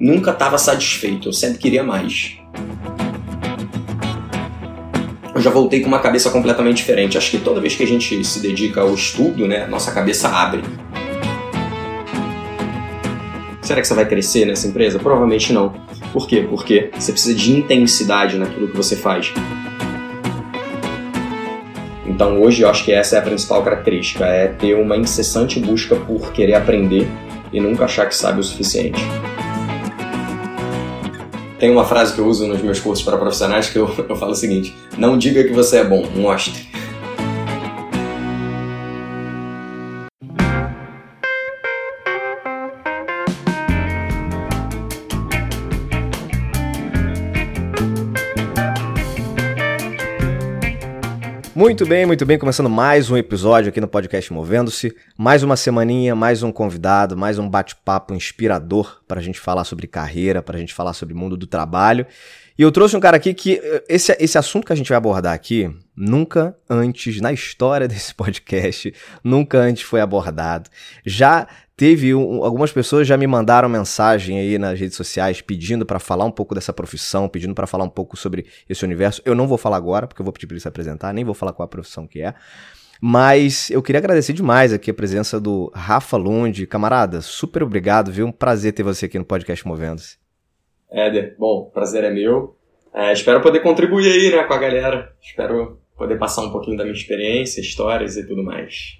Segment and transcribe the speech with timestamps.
[0.00, 2.38] nunca estava satisfeito, eu sempre queria mais.
[5.34, 7.16] Eu já voltei com uma cabeça completamente diferente.
[7.16, 10.62] Acho que toda vez que a gente se dedica ao estudo, né, nossa cabeça abre.
[13.62, 14.98] Será que você vai crescer nessa empresa?
[14.98, 15.72] Provavelmente não.
[16.12, 16.44] Por quê?
[16.48, 19.32] Porque você precisa de intensidade naquilo que você faz.
[22.04, 25.94] Então hoje eu acho que essa é a principal característica, é ter uma incessante busca
[25.94, 27.06] por querer aprender
[27.52, 29.00] e nunca achar que sabe o suficiente.
[31.60, 34.32] Tem uma frase que eu uso nos meus cursos para profissionais que eu, eu falo
[34.32, 36.69] o seguinte: não diga que você é bom, mostre.
[51.70, 54.92] Muito bem, muito bem, começando mais um episódio aqui no podcast Movendo-se.
[55.16, 59.86] Mais uma semaninha, mais um convidado, mais um bate-papo inspirador para a gente falar sobre
[59.86, 62.04] carreira, para a gente falar sobre mundo do trabalho.
[62.58, 64.98] E eu trouxe um cara aqui que eh, esse, esse assunto que a gente vai
[64.98, 70.68] abordar aqui, nunca antes na história desse podcast, nunca antes foi abordado.
[71.06, 71.46] Já
[71.80, 76.26] Teve um, algumas pessoas já me mandaram mensagem aí nas redes sociais pedindo para falar
[76.26, 79.22] um pouco dessa profissão, pedindo para falar um pouco sobre esse universo.
[79.24, 81.32] Eu não vou falar agora, porque eu vou pedir para ele se apresentar, nem vou
[81.32, 82.34] falar qual a profissão que é.
[83.00, 86.66] Mas eu queria agradecer demais aqui a presença do Rafa Lund.
[86.66, 88.26] Camarada, super obrigado, viu?
[88.26, 90.18] Um prazer ter você aqui no podcast Movendo-se.
[90.92, 92.58] Éder, bom, prazer é meu.
[92.92, 95.14] É, espero poder contribuir aí, né, com a galera.
[95.18, 98.99] Espero poder passar um pouquinho da minha experiência, histórias e tudo mais.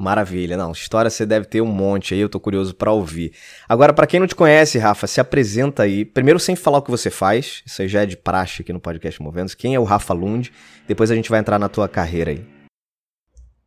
[0.00, 3.34] Maravilha, não, história você deve ter um monte aí, eu tô curioso para ouvir.
[3.68, 6.90] Agora, para quem não te conhece, Rafa, se apresenta aí, primeiro sem falar o que
[6.90, 9.84] você faz, isso aí já é de praxe aqui no podcast Movendos, quem é o
[9.84, 10.50] Rafa Lund,
[10.88, 12.42] depois a gente vai entrar na tua carreira aí.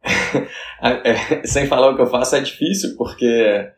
[0.81, 3.71] É, sem falar o que eu faço é difícil, porque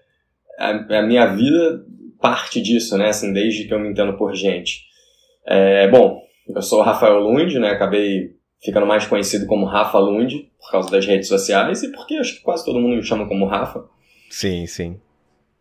[0.57, 1.85] a, a, minha vida
[2.19, 4.85] parte disso, né, assim, desde que eu me entendo por gente.
[5.45, 8.31] É, bom, eu sou o Rafael Lund, né, acabei
[8.65, 12.41] ficando mais conhecido como Rafa Lund, por causa das redes sociais e porque acho que
[12.41, 13.85] quase todo mundo me chama como Rafa.
[14.29, 14.97] Sim, sim.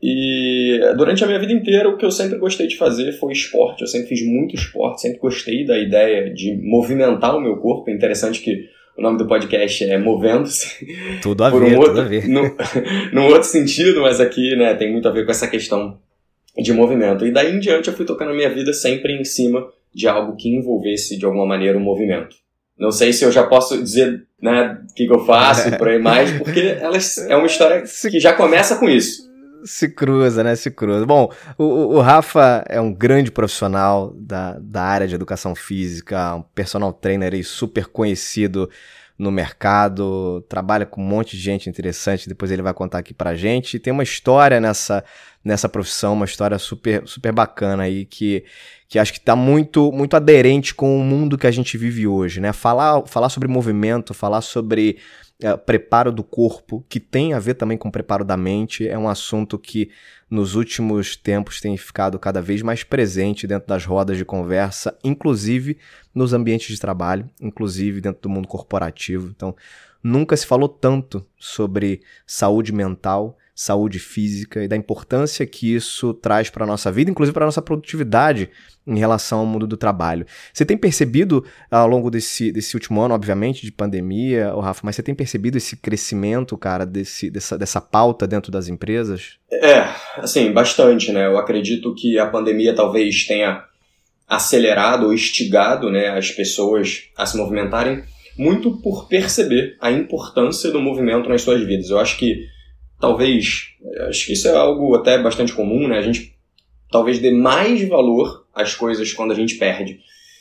[0.03, 3.83] E durante a minha vida inteira, o que eu sempre gostei de fazer foi esporte.
[3.83, 7.89] Eu sempre fiz muito esporte, sempre gostei da ideia de movimentar o meu corpo.
[7.89, 10.87] É interessante que o nome do podcast é Movendo-se.
[11.23, 12.29] Tudo a ver, um outro, tudo a ver.
[12.29, 12.43] No,
[13.13, 15.99] num outro sentido, mas aqui né, tem muito a ver com essa questão
[16.57, 17.27] de movimento.
[17.27, 20.37] E daí em diante eu fui tocando a minha vida sempre em cima de algo
[20.37, 22.37] que envolvesse de alguma maneira o movimento.
[22.79, 25.99] Não sei se eu já posso dizer né, o que, que eu faço por aí
[25.99, 29.33] mais, porque elas é uma história que já começa com isso.
[29.65, 30.55] Se cruza, né?
[30.57, 31.07] Se cruza.
[31.07, 36.43] Bom, o, o Rafa é um grande profissional da, da área de educação física, um
[36.43, 38.69] personal trainer aí super conhecido
[39.17, 43.35] no mercado, trabalha com um monte de gente interessante, depois ele vai contar aqui pra
[43.35, 43.79] gente.
[43.79, 45.05] Tem uma história nessa,
[45.45, 48.45] nessa profissão, uma história super, super bacana aí que,
[48.89, 52.41] que acho que está muito, muito aderente com o mundo que a gente vive hoje,
[52.41, 52.53] né?
[52.53, 54.99] Falar, falar sobre movimento, falar sobre
[55.43, 59.09] é, preparo do corpo, que tem a ver também com preparo da mente, é um
[59.09, 59.91] assunto que
[60.31, 65.79] nos últimos tempos tem ficado cada vez mais presente dentro das rodas de conversa, inclusive
[66.15, 69.33] nos ambientes de trabalho, inclusive dentro do mundo corporativo.
[69.35, 69.55] Então,
[70.03, 76.51] nunca se falou tanto sobre saúde mental saúde física e da importância que isso traz
[76.51, 78.51] para a nossa vida, inclusive para a nossa produtividade
[78.87, 80.27] em relação ao mundo do trabalho.
[80.53, 84.97] Você tem percebido ao longo desse, desse último ano, obviamente, de pandemia, oh, Rafa, mas
[84.97, 89.39] você tem percebido esse crescimento, cara, desse, dessa, dessa pauta dentro das empresas?
[89.51, 89.89] É,
[90.19, 91.27] assim, bastante, né?
[91.27, 93.65] Eu acredito que a pandemia talvez tenha
[94.27, 98.03] acelerado ou instigado né, as pessoas a se movimentarem
[98.37, 101.91] muito por perceber a importância do movimento nas suas vidas.
[101.91, 102.47] Eu acho que
[103.05, 103.69] talvez,
[104.09, 105.99] acho que isso é algo até bastante comum, né?
[105.99, 106.35] A gente
[106.91, 110.01] talvez dê mais valor às coisas quando a gente perde.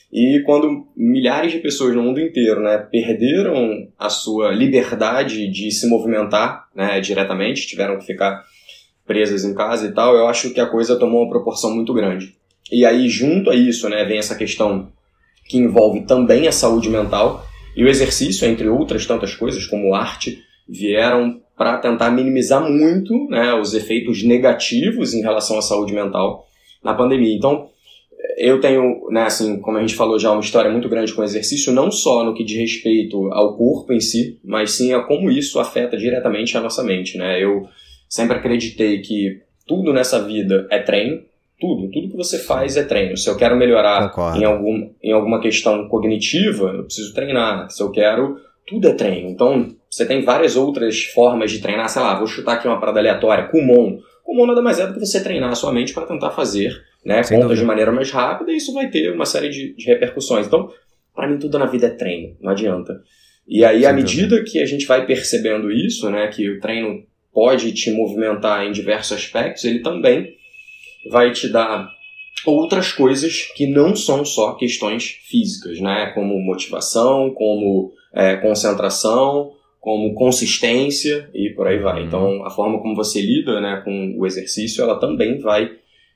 [0.09, 5.89] E quando milhares de pessoas no mundo inteiro né, perderam a sua liberdade de se
[5.89, 8.45] movimentar né, diretamente, tiveram que ficar
[9.05, 12.33] presas em casa e tal, eu acho que a coisa tomou uma proporção muito grande.
[12.71, 14.89] E aí, junto a isso, né, vem essa questão
[15.49, 17.45] que envolve também a saúde mental
[17.75, 23.53] e o exercício, entre outras tantas coisas, como arte, vieram para tentar minimizar muito né,
[23.53, 26.47] os efeitos negativos em relação à saúde mental
[26.83, 27.35] na pandemia.
[27.35, 27.69] Então,
[28.37, 31.25] eu tenho, né, assim, como a gente falou já, uma história muito grande com o
[31.25, 35.29] exercício, não só no que diz respeito ao corpo em si, mas sim a como
[35.29, 37.17] isso afeta diretamente a nossa mente.
[37.17, 37.43] Né?
[37.43, 37.67] Eu
[38.09, 41.21] sempre acreditei que tudo nessa vida é treino,
[41.59, 43.15] tudo, tudo que você faz é treino.
[43.15, 47.69] Se eu quero melhorar em, algum, em alguma questão cognitiva, eu preciso treinar.
[47.69, 49.29] Se eu quero, tudo é treino.
[49.29, 52.99] Então, você tem várias outras formas de treinar, sei lá, vou chutar aqui uma parada
[52.99, 53.99] aleatória, Kumon.
[54.23, 57.21] como nada mais é do que você treinar a sua mente para tentar fazer né,
[57.21, 57.61] Sem contas dúvida.
[57.61, 60.47] de maneira mais rápida e isso vai ter uma série de, de repercussões.
[60.47, 60.71] Então,
[61.13, 63.01] para mim, tudo na vida é treino, não adianta.
[63.47, 64.49] E aí, Sem à medida dúvida.
[64.49, 67.03] que a gente vai percebendo isso, né, que o treino
[67.33, 70.33] pode te movimentar em diversos aspectos, ele também
[71.11, 71.89] vai te dar
[72.45, 76.11] outras coisas que não são só questões físicas, né?
[76.13, 79.51] Como motivação, como é, concentração,
[79.83, 81.99] como consistência e por aí vai.
[81.99, 82.07] Uhum.
[82.07, 85.69] Então, a forma como você lida né, com o exercício, ela também vai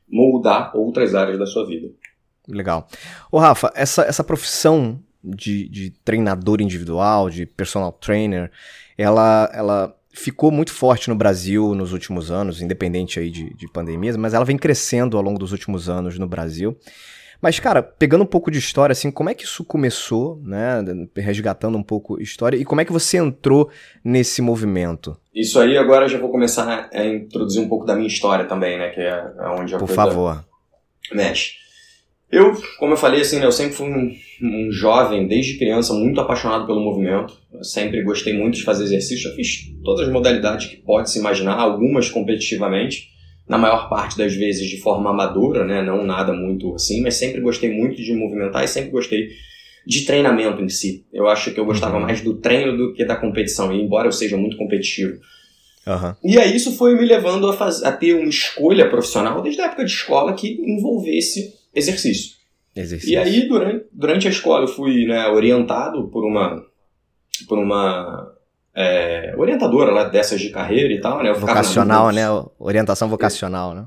[0.09, 1.89] moldar outras áreas da sua vida.
[2.47, 2.87] Legal.
[3.29, 8.49] Ô Rafa, essa, essa profissão de, de treinador individual, de personal trainer,
[8.97, 14.15] ela, ela ficou muito forte no Brasil nos últimos anos, independente aí de, de pandemias,
[14.15, 16.77] mas ela vem crescendo ao longo dos últimos anos no Brasil.
[17.41, 20.83] Mas, cara, pegando um pouco de história, assim, como é que isso começou, né?
[21.15, 23.69] Resgatando um pouco história, e como é que você entrou
[24.03, 25.17] nesse movimento?
[25.33, 28.77] Isso aí agora eu já vou começar a introduzir um pouco da minha história também,
[28.77, 28.89] né?
[28.89, 30.43] Que é onde a Por favor.
[31.13, 31.67] mexe.
[32.29, 34.13] Eu, como eu falei, assim, né, eu sempre fui um,
[34.43, 37.33] um, jovem, desde criança, muito apaixonado pelo movimento.
[37.53, 39.29] Eu sempre gostei muito de fazer exercício.
[39.29, 43.09] Eu fiz todas as modalidades que pode se imaginar, algumas competitivamente,
[43.47, 47.39] na maior parte das vezes de forma amadora, né, não nada muito assim, mas sempre
[47.39, 49.29] gostei muito de movimentar e sempre gostei
[49.85, 51.05] de treinamento em si.
[51.13, 52.03] Eu acho que eu gostava uhum.
[52.03, 55.17] mais do treino do que da competição, e embora eu seja muito competitivo.
[55.87, 56.13] Uhum.
[56.21, 59.65] E aí isso foi me levando a, faz, a ter uma escolha profissional desde a
[59.67, 62.35] época de escola que envolvesse exercício.
[62.75, 63.13] exercício.
[63.13, 66.61] E aí, durante, durante a escola, eu fui né, orientado por uma,
[67.47, 68.36] por uma
[68.77, 71.31] é, orientadora lá dessas de carreira e tal, né?
[71.31, 72.23] Eu vocacional, né?
[72.59, 73.85] Orientação vocacional, né?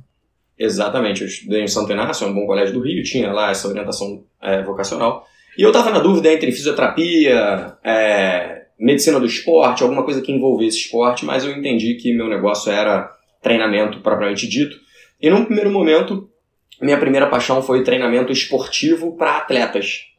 [0.59, 1.23] Exatamente.
[1.23, 4.65] Eu estudei em Santo Inácio, um bom colégio do Rio, tinha lá essa orientação é,
[4.65, 5.25] vocacional.
[5.57, 10.79] E eu tava na dúvida entre fisioterapia, é, medicina do esporte, alguma coisa que envolvesse
[10.79, 13.09] esporte, mas eu entendi que meu negócio era
[13.41, 14.77] treinamento propriamente dito.
[15.23, 16.29] E num primeiro momento,
[16.83, 20.10] minha primeira paixão foi treinamento esportivo para atletas.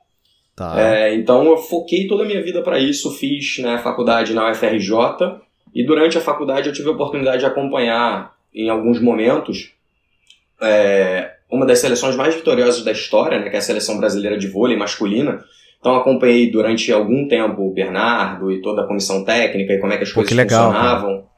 [0.55, 0.79] Tá.
[0.79, 5.39] É, então eu foquei toda a minha vida para isso, fiz né, faculdade na UFRJ
[5.73, 9.73] e durante a faculdade eu tive a oportunidade de acompanhar em alguns momentos
[10.61, 14.47] é, uma das seleções mais vitoriosas da história, né, que é a seleção brasileira de
[14.47, 15.43] vôlei masculina.
[15.79, 19.97] Então acompanhei durante algum tempo o Bernardo e toda a comissão técnica e como é
[19.97, 21.15] que as Pô, coisas que legal, funcionavam.
[21.15, 21.30] Cara.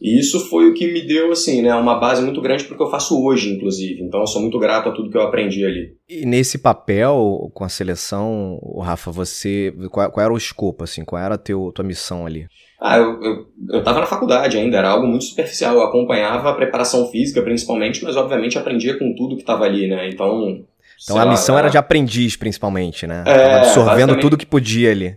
[0.00, 2.90] E isso foi o que me deu, assim, né, uma base muito grande porque eu
[2.90, 4.02] faço hoje, inclusive.
[4.02, 5.92] Então eu sou muito grato a tudo que eu aprendi ali.
[6.08, 9.74] E nesse papel com a seleção, Rafa, você.
[9.90, 11.04] Qual, qual era o escopo, assim?
[11.04, 12.46] Qual era a teu, tua missão ali?
[12.80, 15.74] Ah, eu, eu, eu tava na faculdade ainda, era algo muito superficial.
[15.74, 20.08] Eu acompanhava a preparação física, principalmente, mas obviamente aprendia com tudo que tava ali, né?
[20.08, 20.64] Então.
[21.02, 21.66] Então a missão era...
[21.66, 23.22] era de aprendiz, principalmente, né?
[23.26, 25.16] É, absorvendo tudo que podia ali.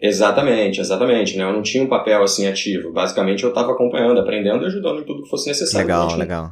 [0.00, 1.44] Exatamente, exatamente, né?
[1.44, 2.92] Eu não tinha um papel assim ativo.
[2.92, 5.86] Basicamente eu estava acompanhando, aprendendo e ajudando em tudo que fosse necessário.
[5.86, 6.50] Legal, legal.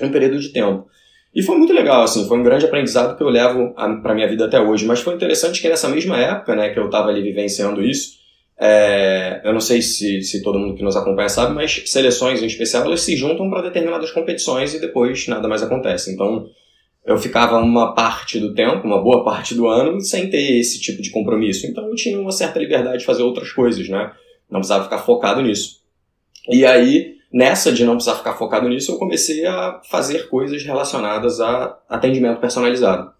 [0.00, 0.86] Um período de tempo.
[1.34, 4.44] E foi muito legal, assim, foi um grande aprendizado que eu levo para minha vida
[4.44, 4.84] até hoje.
[4.84, 8.20] Mas foi interessante que nessa mesma época, né, que eu estava ali vivenciando isso,
[8.60, 12.46] é, eu não sei se, se todo mundo que nos acompanha sabe, mas seleções em
[12.46, 16.12] especial elas se juntam para determinadas competições e depois nada mais acontece.
[16.12, 16.46] Então,
[17.04, 21.02] eu ficava uma parte do tempo, uma boa parte do ano, sem ter esse tipo
[21.02, 21.66] de compromisso.
[21.66, 24.12] Então eu tinha uma certa liberdade de fazer outras coisas, né?
[24.50, 25.80] Não precisava ficar focado nisso.
[26.48, 31.40] E aí, nessa de não precisar ficar focado nisso, eu comecei a fazer coisas relacionadas
[31.40, 33.10] a atendimento personalizado.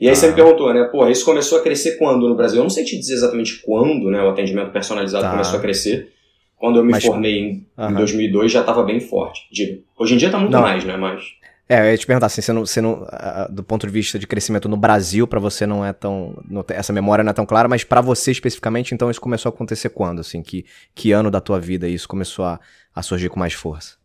[0.00, 0.16] E aí ah.
[0.16, 0.84] você me perguntou, né?
[0.84, 2.58] Pô, isso começou a crescer quando no Brasil?
[2.58, 5.30] Eu não sei te dizer exatamente quando né, o atendimento personalizado tá.
[5.30, 6.12] começou a crescer.
[6.56, 7.04] Quando eu me Mas...
[7.04, 7.90] formei em, uhum.
[7.90, 9.46] em 2002 já estava bem forte.
[9.52, 10.62] Digo, hoje em dia está muito não.
[10.62, 10.96] mais, né?
[10.96, 11.22] Mas...
[11.68, 13.04] É, eu ia te perguntar assim, você não, você não,
[13.50, 16.92] do ponto de vista de crescimento no Brasil, para você não é tão, não, essa
[16.92, 20.20] memória não é tão clara, mas para você especificamente, então isso começou a acontecer quando,
[20.20, 22.60] assim, que, que ano da tua vida isso começou a,
[22.94, 23.96] a surgir com mais força?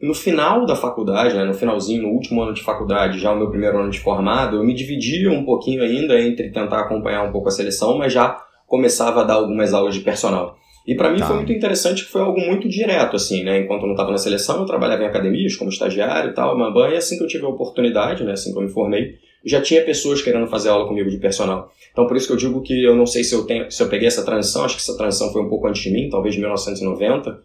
[0.00, 3.48] No final da faculdade, né, no finalzinho, no último ano de faculdade, já o meu
[3.48, 7.48] primeiro ano de formado, eu me dividia um pouquinho ainda entre tentar acompanhar um pouco
[7.48, 10.57] a seleção, mas já começava a dar algumas aulas de personal.
[10.88, 11.26] E para mim tá.
[11.26, 13.60] foi muito interessante que foi algo muito direto, assim, né?
[13.60, 16.72] Enquanto eu não estava na seleção, eu trabalhava em academias como estagiário e tal, uma
[16.72, 19.60] banha, e assim que eu tive a oportunidade, né, assim que eu me formei, já
[19.60, 21.70] tinha pessoas querendo fazer aula comigo de personal.
[21.92, 23.88] Então por isso que eu digo que eu não sei se eu tenho, se eu
[23.90, 26.40] peguei essa transição, acho que essa transição foi um pouco antes de mim, talvez de
[26.40, 27.38] 1990,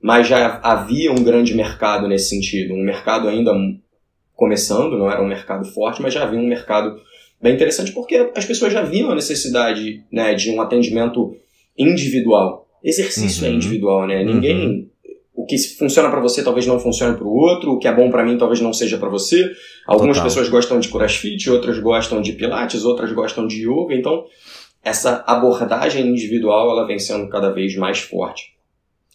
[0.00, 3.52] mas já havia um grande mercado nesse sentido, um mercado ainda
[4.36, 7.00] começando, não era um mercado forte, mas já havia um mercado
[7.42, 11.36] bem interessante porque as pessoas já viam a necessidade, né, de um atendimento
[11.76, 12.65] individual.
[12.82, 13.54] Exercício é uhum.
[13.54, 14.24] é individual, né?
[14.24, 14.66] Ninguém.
[14.66, 14.88] Uhum.
[15.34, 18.10] O que funciona para você talvez não funcione para o outro, o que é bom
[18.10, 19.50] para mim talvez não seja para você.
[19.86, 20.30] Algumas Total.
[20.30, 23.94] pessoas gostam de crossfit, outras gostam de pilates, outras gostam de yoga.
[23.94, 24.24] Então,
[24.82, 28.56] essa abordagem individual ela vem sendo cada vez mais forte.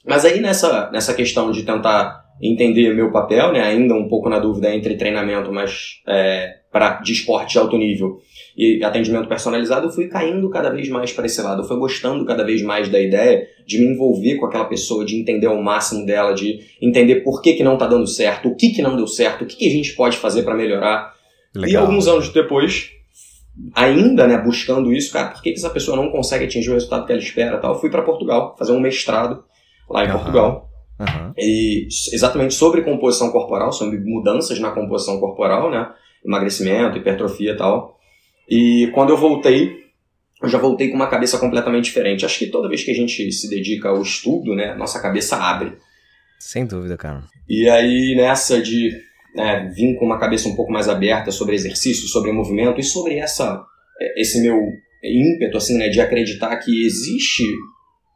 [0.05, 3.61] Mas aí nessa, nessa questão de tentar entender meu papel, né?
[3.61, 8.19] Ainda um pouco na dúvida entre treinamento, mas é, para de esporte de alto nível
[8.57, 11.61] e atendimento personalizado, eu fui caindo cada vez mais para esse lado.
[11.61, 15.15] Eu fui gostando cada vez mais da ideia de me envolver com aquela pessoa, de
[15.15, 18.69] entender o máximo dela, de entender por que, que não está dando certo, o que,
[18.69, 21.13] que não deu certo, o que, que a gente pode fazer para melhorar.
[21.55, 21.71] Legal.
[21.71, 22.89] E alguns anos depois,
[23.73, 27.05] ainda né, buscando isso, cara, por que, que essa pessoa não consegue atingir o resultado
[27.05, 27.57] que ela espera?
[27.57, 27.79] Tal?
[27.79, 29.43] Fui para Portugal fazer um mestrado
[29.89, 30.13] lá em uhum.
[30.13, 30.70] Portugal.
[31.01, 31.33] Uhum.
[31.37, 35.89] E exatamente sobre composição corporal, sobre mudanças na composição corporal, né?
[36.23, 37.97] Emagrecimento, hipertrofia e tal.
[38.47, 39.81] E quando eu voltei,
[40.41, 42.25] eu já voltei com uma cabeça completamente diferente.
[42.25, 45.73] Acho que toda vez que a gente se dedica ao estudo, né, nossa cabeça abre.
[46.39, 47.23] Sem dúvida, cara.
[47.47, 48.91] E aí, nessa de
[49.35, 53.17] né, vir com uma cabeça um pouco mais aberta sobre exercício, sobre movimento e sobre
[53.17, 53.63] essa,
[54.17, 54.59] esse meu
[55.03, 57.43] ímpeto, assim, né, de acreditar que existe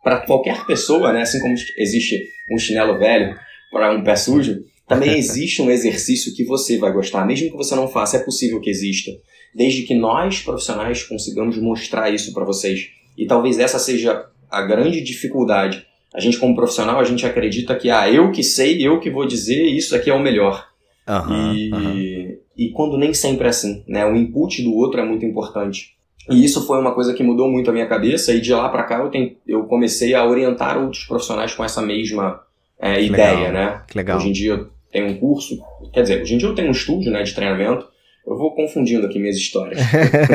[0.05, 1.23] para qualquer pessoa, né?
[1.23, 3.35] Assim como existe um chinelo velho
[3.71, 7.73] para um pé sujo, também existe um exercício que você vai gostar, mesmo que você
[7.75, 9.09] não faça, é possível que exista,
[9.53, 12.87] desde que nós profissionais consigamos mostrar isso para vocês.
[13.17, 15.83] E talvez essa seja a grande dificuldade.
[16.13, 19.25] A gente como profissional, a gente acredita que ah, eu que sei, eu que vou
[19.25, 20.67] dizer, isso aqui é o melhor.
[21.09, 22.37] Uhum, e, uhum.
[22.55, 24.05] e quando nem sempre é assim, né?
[24.05, 25.94] O input do outro é muito importante.
[26.29, 28.83] E isso foi uma coisa que mudou muito a minha cabeça, e de lá para
[28.83, 32.41] cá eu, tem, eu comecei a orientar outros profissionais com essa mesma
[32.79, 33.81] é, ideia, né?
[33.93, 34.17] Legal.
[34.17, 35.57] Hoje em dia eu tenho um curso,
[35.93, 37.87] quer dizer, hoje em dia eu tenho um estúdio né, de treinamento,
[38.25, 39.79] eu vou confundindo aqui minhas histórias.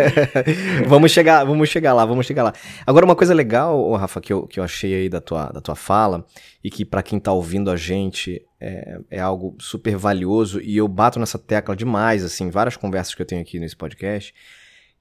[0.87, 2.53] vamos chegar, vamos chegar lá, vamos chegar lá.
[2.87, 5.75] Agora uma coisa legal, Rafa, que eu, que eu achei aí da tua, da tua
[5.75, 6.25] fala
[6.63, 10.87] e que para quem tá ouvindo a gente é, é algo super valioso e eu
[10.87, 14.33] bato nessa tecla demais, assim, várias conversas que eu tenho aqui nesse podcast,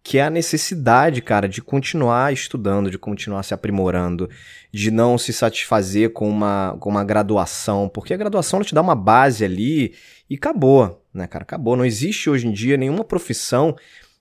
[0.03, 4.29] que é a necessidade, cara, de continuar estudando, de continuar se aprimorando,
[4.71, 8.95] de não se satisfazer com uma, com uma graduação, porque a graduação te dá uma
[8.95, 9.93] base ali
[10.29, 11.43] e acabou, né, cara?
[11.43, 11.75] Acabou.
[11.75, 13.75] Não existe hoje em dia nenhuma profissão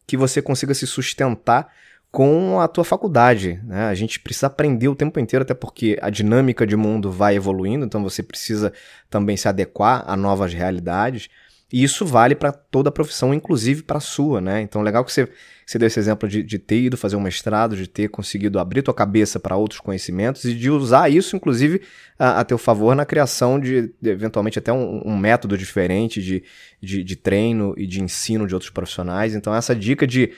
[0.06, 1.73] que você consiga se sustentar
[2.11, 3.85] com a tua faculdade, né?
[3.85, 7.85] A gente precisa aprender o tempo inteiro, até porque a dinâmica de mundo vai evoluindo,
[7.85, 8.73] então você precisa
[9.11, 11.28] também se adequar a novas realidades.
[11.70, 14.62] E isso vale para toda a profissão, inclusive para a sua, né?
[14.62, 15.28] Então, legal que você,
[15.66, 18.80] você deu esse exemplo de, de ter ido fazer um mestrado, de ter conseguido abrir
[18.80, 21.82] tua cabeça para outros conhecimentos e de usar isso, inclusive,
[22.18, 26.42] a, a teu favor na criação de, de eventualmente, até um, um método diferente de,
[26.80, 29.34] de, de treino e de ensino de outros profissionais.
[29.34, 30.32] Então, essa dica de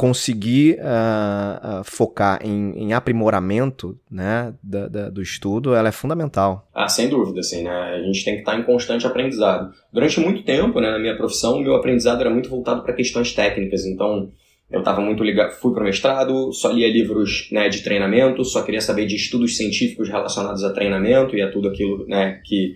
[0.00, 6.66] conseguir uh, uh, focar em, em, aprimoramento né, da, da, do estudo, ela é fundamental.
[6.74, 7.70] Ah, sem dúvida, assim, né?
[7.70, 9.74] A gente tem que estar em constante aprendizado.
[9.92, 13.34] Durante muito tempo, né, na minha profissão, o meu aprendizado era muito voltado para questões
[13.34, 14.30] técnicas, então
[14.70, 18.62] eu estava muito ligado, fui para o mestrado, só lia livros né, de treinamento, só
[18.62, 22.74] queria saber de estudos científicos relacionados a treinamento e a tudo aquilo né, que,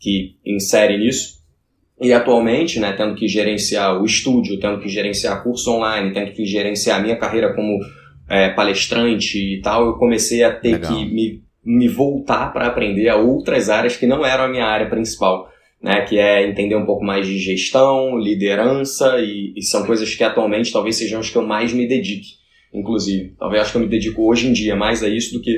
[0.00, 1.41] que insere nisso.
[2.02, 6.44] E atualmente, né, tendo que gerenciar o estúdio, tendo que gerenciar curso online, tendo que
[6.44, 7.78] gerenciar a minha carreira como
[8.28, 10.92] é, palestrante e tal, eu comecei a ter Legal.
[10.92, 14.88] que me, me voltar para aprender a outras áreas que não eram a minha área
[14.88, 15.50] principal.
[15.80, 20.22] Né, que é entender um pouco mais de gestão, liderança, e, e, são coisas que
[20.22, 22.34] atualmente talvez sejam as que eu mais me dedique,
[22.72, 23.34] inclusive.
[23.36, 25.50] Talvez acho que eu me dedico hoje em dia mais a isso do que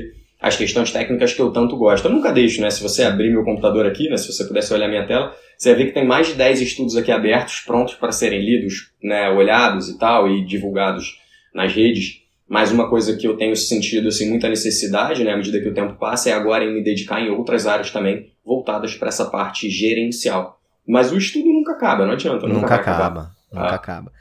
[0.44, 2.04] as questões técnicas que eu tanto gosto.
[2.04, 2.68] Eu nunca deixo, né?
[2.68, 4.18] Se você abrir meu computador aqui, né?
[4.18, 6.96] Se você pudesse olhar minha tela, você vai ver que tem mais de 10 estudos
[6.98, 11.18] aqui abertos, prontos para serem lidos, né, olhados e tal, e divulgados
[11.54, 12.20] nas redes.
[12.46, 15.72] Mas uma coisa que eu tenho sentido assim, muita necessidade, né, à medida que o
[15.72, 19.70] tempo passa, é agora em me dedicar em outras áreas também, voltadas para essa parte
[19.70, 20.60] gerencial.
[20.86, 22.46] Mas o estudo nunca acaba, não adianta.
[22.46, 23.30] Nunca, nunca acaba.
[23.50, 23.74] Nunca ah.
[23.74, 24.12] acaba.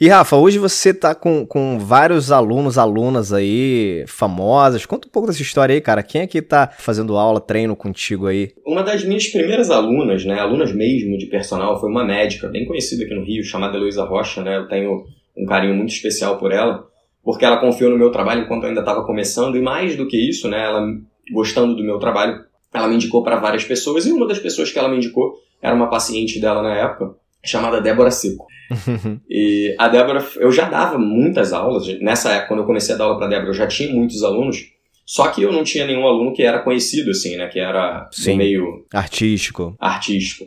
[0.00, 4.84] E Rafa, hoje você tá com, com vários alunos, alunas aí famosas.
[4.84, 6.02] Conta um pouco dessa história aí, cara.
[6.02, 8.50] Quem é que tá fazendo aula, treino contigo aí?
[8.66, 13.04] Uma das minhas primeiras alunas, né, alunas mesmo de personal, foi uma médica bem conhecida
[13.04, 14.56] aqui no Rio, chamada Heloísa Rocha, né?
[14.56, 15.04] Eu tenho
[15.36, 16.84] um carinho muito especial por ela,
[17.22, 20.16] porque ela confiou no meu trabalho enquanto eu ainda estava começando e mais do que
[20.16, 20.84] isso, né, ela
[21.32, 24.78] gostando do meu trabalho, ela me indicou para várias pessoas e uma das pessoas que
[24.78, 28.46] ela me indicou era uma paciente dela na época, chamada Débora Seco.
[29.28, 33.04] e a Débora, eu já dava muitas aulas, nessa época, quando eu comecei a dar
[33.04, 34.72] aula para Débora, eu já tinha muitos alunos,
[35.06, 38.36] só que eu não tinha nenhum aluno que era conhecido, assim, né, que era Sim,
[38.36, 38.84] meio...
[38.92, 39.76] Artístico.
[39.78, 40.46] Artístico.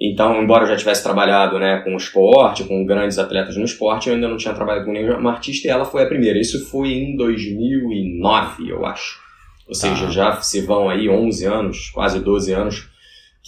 [0.00, 4.14] Então, embora eu já tivesse trabalhado, né, com esporte, com grandes atletas no esporte, eu
[4.14, 6.38] ainda não tinha trabalhado com nenhuma artista e ela foi a primeira.
[6.38, 9.20] Isso foi em 2009, eu acho.
[9.66, 9.80] Ou tá.
[9.80, 12.87] seja, já se vão aí 11 anos, quase 12 anos,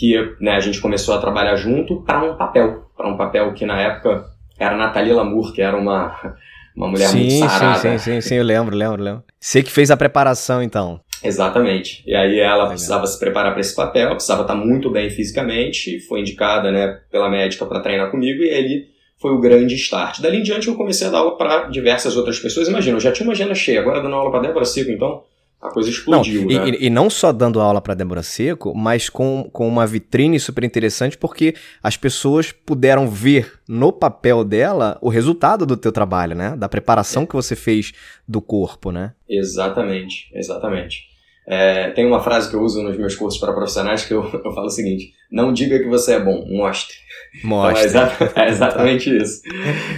[0.01, 3.67] que né, a gente começou a trabalhar junto para um papel, para um papel que
[3.67, 4.25] na época
[4.59, 6.17] era Nathalie Lamour, que era uma,
[6.75, 7.79] uma mulher sim, muito sarada.
[7.79, 9.23] Sim, sim, sim, sim, eu lembro, lembro, lembro.
[9.39, 11.03] Você que fez a preparação, então.
[11.23, 12.03] Exatamente.
[12.07, 12.69] E aí ela Legal.
[12.69, 17.29] precisava se preparar para esse papel, precisava estar muito bem fisicamente, foi indicada né, pela
[17.29, 18.87] médica para treinar comigo e ele
[19.19, 20.23] foi o grande start.
[20.23, 22.69] Dali em diante eu comecei a dar aula para diversas outras pessoas.
[22.69, 25.25] Imagina, eu já tinha uma agenda cheia, agora dando aula para Débora Seco, então
[25.61, 26.47] a coisa explodiu.
[26.47, 26.71] Não, né?
[26.71, 30.65] e, e, não só dando aula para Débora Seco, mas com, com uma vitrine super
[30.65, 36.57] interessante, porque as pessoas puderam ver no papel dela o resultado do teu trabalho, né?
[36.57, 37.27] Da preparação é.
[37.27, 37.93] que você fez
[38.27, 39.13] do corpo, né?
[39.29, 41.11] Exatamente, exatamente.
[41.47, 44.53] É, tem uma frase que eu uso nos meus cursos para profissionais que eu, eu
[44.53, 46.97] falo o seguinte: não diga que você é bom, mostre.
[47.45, 47.89] Mostre.
[47.89, 48.03] Então,
[48.37, 49.43] é, é, exatamente isso.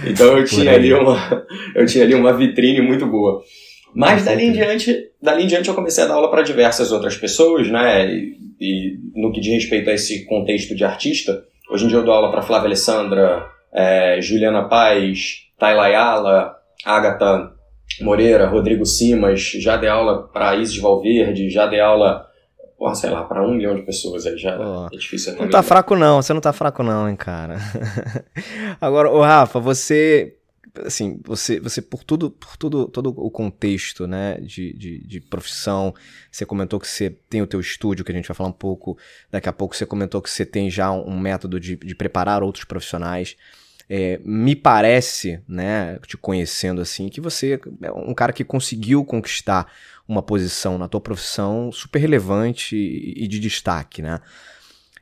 [0.05, 3.41] Então eu tinha ali uma, eu tinha ali uma vitrine muito boa.
[3.95, 7.15] Mas dali em diante, dali em diante eu comecei a dar aula para diversas outras
[7.15, 8.05] pessoas, né?
[8.05, 12.03] E, e, no que diz respeito a esse contexto de artista, hoje em dia eu
[12.03, 17.51] dou aula para Flávia Alessandra, é, Juliana Paz, Tayla Ayala, Agatha
[18.01, 22.25] Moreira, Rodrigo Simas, já dei aula para Isis Valverde, já dei aula,
[22.77, 25.49] porra, sei lá, para um milhão de pessoas aí, já oh, é difícil até Não
[25.49, 27.55] tá fraco não, você não tá fraco não, hein, cara.
[28.81, 30.35] Agora, o Rafa, você
[30.81, 35.93] assim, você, você por tudo, por tudo, todo o contexto, né, de, de, de, profissão,
[36.31, 38.97] você comentou que você tem o teu estúdio, que a gente vai falar um pouco,
[39.29, 42.65] daqui a pouco você comentou que você tem já um método de, de preparar outros
[42.65, 43.35] profissionais.
[43.89, 49.71] É, me parece, né, te conhecendo assim, que você é um cara que conseguiu conquistar
[50.07, 54.19] uma posição na tua profissão super relevante e, e de destaque, né?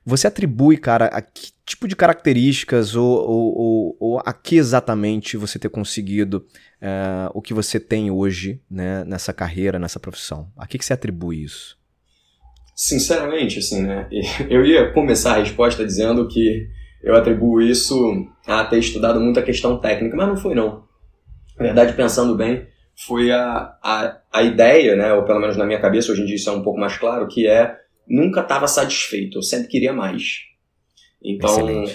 [0.04, 5.38] Você atribui, cara, a que tipo de características ou, ou, ou, ou a que exatamente
[5.38, 6.46] você ter conseguido
[6.82, 10.52] uh, o que você tem hoje né, nessa carreira, nessa profissão?
[10.58, 11.78] A que, que você atribui isso?
[12.76, 14.10] Sinceramente, assim, né?
[14.50, 16.68] Eu ia começar a resposta dizendo que
[17.04, 20.84] eu atribuo isso a ter estudado muita questão técnica, mas não foi não.
[21.58, 22.68] Na verdade, pensando bem,
[23.08, 26.36] foi a, a, a ideia, né, ou pelo menos na minha cabeça, hoje em dia
[26.36, 27.76] isso é um pouco mais claro, que é
[28.08, 30.42] nunca estava satisfeito, eu sempre queria mais.
[31.24, 31.86] Então,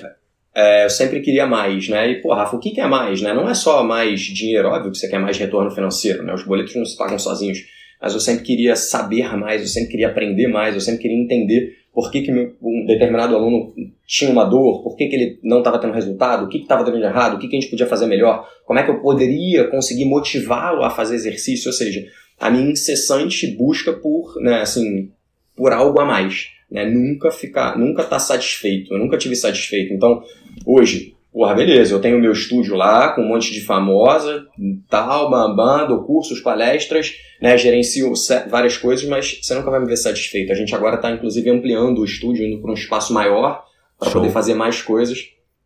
[0.55, 2.11] é, eu sempre queria mais, né?
[2.11, 3.35] E, pô, Rafa, o que, que é mais, né?
[3.35, 6.33] Não é só mais dinheiro, óbvio que você quer mais retorno financeiro, né?
[6.33, 7.59] Os boletos não se pagam sozinhos.
[8.01, 11.77] Mas eu sempre queria saber mais, eu sempre queria aprender mais, eu sempre queria entender
[11.92, 13.73] por que, que meu, um determinado aluno
[14.07, 17.03] tinha uma dor, por que, que ele não estava tendo resultado, o que estava dando
[17.03, 20.05] errado, o que, que a gente podia fazer melhor, como é que eu poderia conseguir
[20.05, 22.07] motivá-lo a fazer exercício, ou seja,
[22.38, 25.11] a minha incessante busca por, né, assim,
[25.57, 29.92] por algo a mais, né, nunca ficar, nunca estar tá satisfeito, eu nunca tive satisfeito,
[29.92, 30.23] então,
[30.66, 34.47] hoje, porra, beleza, eu tenho meu estúdio lá com um monte de famosa,
[34.88, 38.12] tal, bambam, dou cursos, palestras, né, gerencio
[38.49, 40.51] várias coisas, mas você nunca vai me ver satisfeito.
[40.51, 43.62] A gente agora está, inclusive, ampliando o estúdio, indo para um espaço maior,
[43.99, 45.19] para poder fazer mais coisas,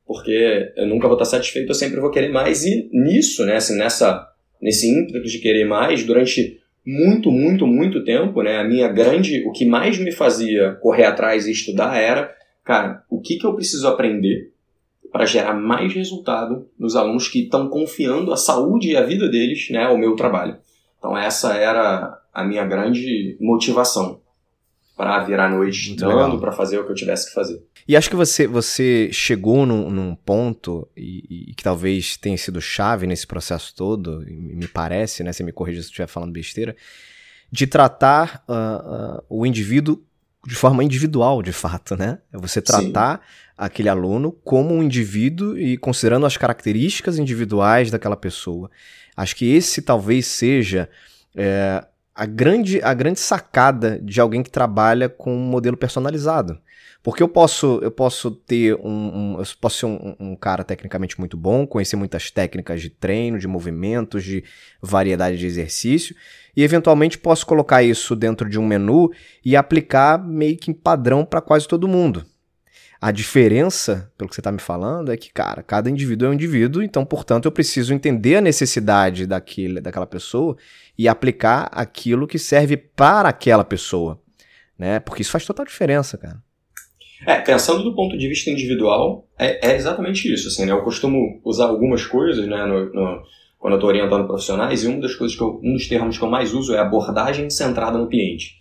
[0.04, 3.76] porque eu nunca vou estar satisfeito, eu sempre vou querer mais, e nisso, né, assim,
[3.76, 4.26] nessa,
[4.60, 9.52] nesse ímpeto de querer mais, durante muito, muito, muito tempo, né, a minha grande, o
[9.52, 13.86] que mais me fazia correr atrás e estudar era, cara, o que, que eu preciso
[13.86, 14.52] aprender
[15.12, 19.68] para gerar mais resultado nos alunos que estão confiando a saúde e a vida deles
[19.70, 20.56] né, ao meu trabalho.
[20.98, 24.20] Então essa era a minha grande motivação
[25.00, 27.64] para virar a noite estudando, para fazer o que eu tivesse que fazer.
[27.88, 32.60] E acho que você, você chegou num, num ponto, e, e, que talvez tenha sido
[32.60, 35.32] chave nesse processo todo, me parece, né?
[35.32, 36.76] Você me corrija se eu estiver falando besteira,
[37.50, 40.04] de tratar uh, uh, o indivíduo
[40.46, 42.18] de forma individual, de fato, né?
[42.30, 43.24] É você tratar Sim.
[43.56, 48.70] aquele aluno como um indivíduo e considerando as características individuais daquela pessoa.
[49.16, 50.90] Acho que esse talvez seja
[51.34, 51.82] é,
[52.14, 56.58] a, grande, a grande sacada de alguém que trabalha com um modelo personalizado.
[57.02, 61.18] Porque eu posso, eu posso ter um, um eu posso ser um, um, cara tecnicamente
[61.18, 64.44] muito bom, conhecer muitas técnicas de treino, de movimentos, de
[64.82, 66.14] variedade de exercício,
[66.54, 69.10] e eventualmente posso colocar isso dentro de um menu
[69.42, 72.26] e aplicar meio que em padrão para quase todo mundo.
[73.02, 76.34] A diferença, pelo que você está me falando, é que, cara, cada indivíduo é um
[76.34, 80.54] indivíduo, então, portanto, eu preciso entender a necessidade daquele, daquela pessoa
[80.98, 84.20] e aplicar aquilo que serve para aquela pessoa,
[84.78, 85.00] né?
[85.00, 86.42] Porque isso faz total diferença, cara.
[87.26, 90.72] É, pensando do ponto de vista individual, é, é exatamente isso, assim, né?
[90.72, 93.22] Eu costumo usar algumas coisas, né, no, no
[93.58, 96.24] quando eu estou orientando profissionais, e uma das coisas que eu, um dos termos que
[96.24, 98.59] eu mais uso é abordagem centrada no cliente.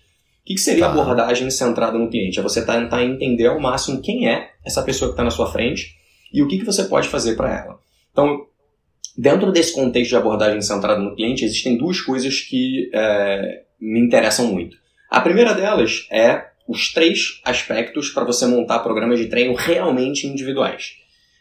[0.50, 0.92] O que, que seria tá.
[0.92, 2.40] abordagem centrada no cliente?
[2.40, 5.96] É você tentar entender ao máximo quem é essa pessoa que está na sua frente
[6.34, 7.80] e o que, que você pode fazer para ela.
[8.12, 8.48] Então,
[9.16, 14.48] dentro desse contexto de abordagem centrada no cliente, existem duas coisas que é, me interessam
[14.48, 14.76] muito.
[15.08, 20.94] A primeira delas é os três aspectos para você montar programas de treino realmente individuais.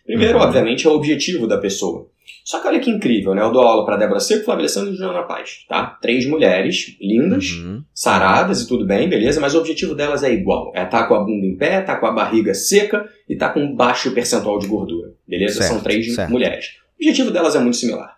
[0.05, 0.45] Primeiro, uhum.
[0.45, 2.11] obviamente, é o objetivo da pessoa.
[2.45, 3.43] Só que olha que incrível, né?
[3.43, 5.99] Eu dou aula para Débora Seco, Flávia Alessandro e Juliana Paz, tá?
[6.01, 7.83] Três mulheres lindas, uhum.
[7.93, 9.41] saradas e tudo bem, beleza?
[9.41, 10.73] Mas o objetivo delas é igual.
[10.75, 13.51] É estar tá com a bunda em pé, tá com a barriga seca e tá
[13.51, 15.59] com baixo percentual de gordura, beleza?
[15.59, 16.31] Certo, São três certo.
[16.31, 16.67] mulheres.
[16.99, 18.17] O objetivo delas é muito similar.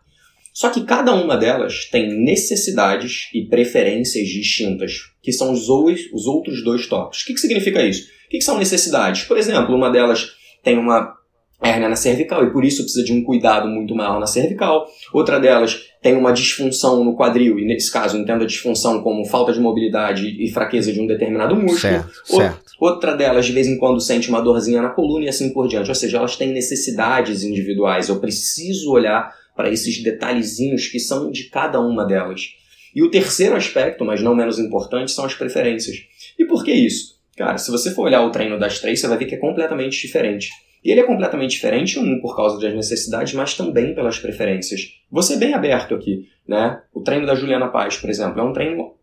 [0.52, 5.68] Só que cada uma delas tem necessidades e preferências distintas, que são os,
[6.12, 7.22] os outros dois tópicos.
[7.22, 8.08] O que, que significa isso?
[8.26, 9.24] O que, que são necessidades?
[9.24, 11.14] Por exemplo, uma delas tem uma
[11.62, 14.86] hérnia na cervical e por isso precisa de um cuidado muito maior na cervical.
[15.12, 19.52] Outra delas tem uma disfunção no quadril e nesse caso entenda a disfunção como falta
[19.52, 21.78] de mobilidade e fraqueza de um determinado músculo.
[21.78, 22.70] Certo, certo.
[22.80, 25.90] Outra delas de vez em quando sente uma dorzinha na coluna e assim por diante.
[25.90, 28.08] Ou seja, elas têm necessidades individuais.
[28.08, 32.54] Eu preciso olhar para esses detalhezinhos que são de cada uma delas.
[32.94, 35.98] E o terceiro aspecto, mas não menos importante, são as preferências.
[36.38, 37.20] E por que isso?
[37.36, 40.00] Cara, se você for olhar o treino das três, você vai ver que é completamente
[40.00, 40.50] diferente.
[40.82, 44.80] E ele é completamente diferente, um por causa das necessidades, mas também pelas preferências.
[45.10, 46.80] Vou ser bem aberto aqui, né?
[46.92, 48.94] O treino da Juliana Paz, por exemplo, é um treino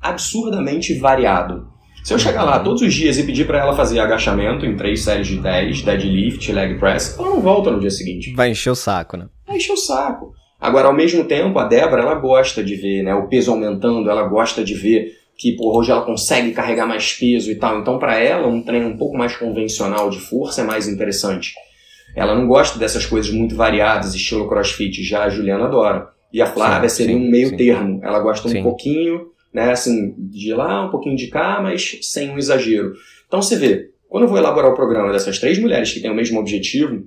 [0.00, 1.68] absurdamente variado.
[2.02, 5.02] Se eu chegar lá todos os dias e pedir para ela fazer agachamento em três
[5.02, 8.32] séries de 10, deadlift, leg press, ela não volta no dia seguinte.
[8.34, 9.28] Vai encher o saco, né?
[9.46, 10.32] Vai encher o saco.
[10.60, 14.22] Agora, ao mesmo tempo, a Débora, ela gosta de ver né, o peso aumentando, ela
[14.26, 17.80] gosta de ver que por hoje ela consegue carregar mais peso e tal.
[17.80, 21.54] Então, para ela, um treino um pouco mais convencional de força é mais interessante.
[22.16, 25.04] Ela não gosta dessas coisas muito variadas, estilo crossfit.
[25.04, 26.08] Já a Juliana adora.
[26.32, 27.56] E a Flávia sim, seria sim, um meio sim.
[27.56, 28.00] termo.
[28.02, 32.36] Ela gosta um pouquinho, né, assim, de lá, um pouquinho de cá, mas sem um
[32.36, 32.94] exagero.
[33.28, 36.14] Então, você vê, quando eu vou elaborar o programa dessas três mulheres que têm o
[36.14, 37.06] mesmo objetivo,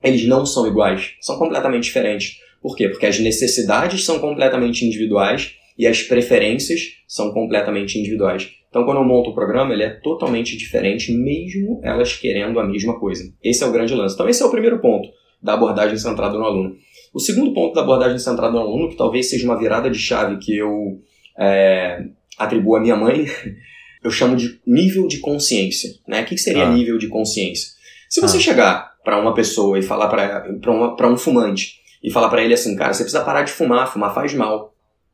[0.00, 2.36] eles não são iguais, são completamente diferentes.
[2.62, 2.88] Por quê?
[2.88, 8.48] Porque as necessidades são completamente individuais e as preferências são completamente individuais.
[8.68, 13.00] Então, quando eu monto o programa, ele é totalmente diferente, mesmo elas querendo a mesma
[13.00, 13.24] coisa.
[13.42, 14.14] Esse é o grande lance.
[14.14, 15.08] Então, esse é o primeiro ponto
[15.42, 16.76] da abordagem centrada no aluno.
[17.12, 20.38] O segundo ponto da abordagem centrada no aluno, que talvez seja uma virada de chave
[20.38, 21.00] que eu
[21.36, 22.04] é,
[22.38, 23.26] atribuo à minha mãe,
[24.04, 25.90] eu chamo de nível de consciência.
[26.06, 26.22] Né?
[26.22, 26.70] O que seria ah.
[26.70, 27.70] nível de consciência?
[28.08, 28.40] Se você ah.
[28.40, 32.94] chegar para uma pessoa e falar para um fumante e falar para ele assim, cara,
[32.94, 34.71] você precisa parar de fumar, fumar faz mal.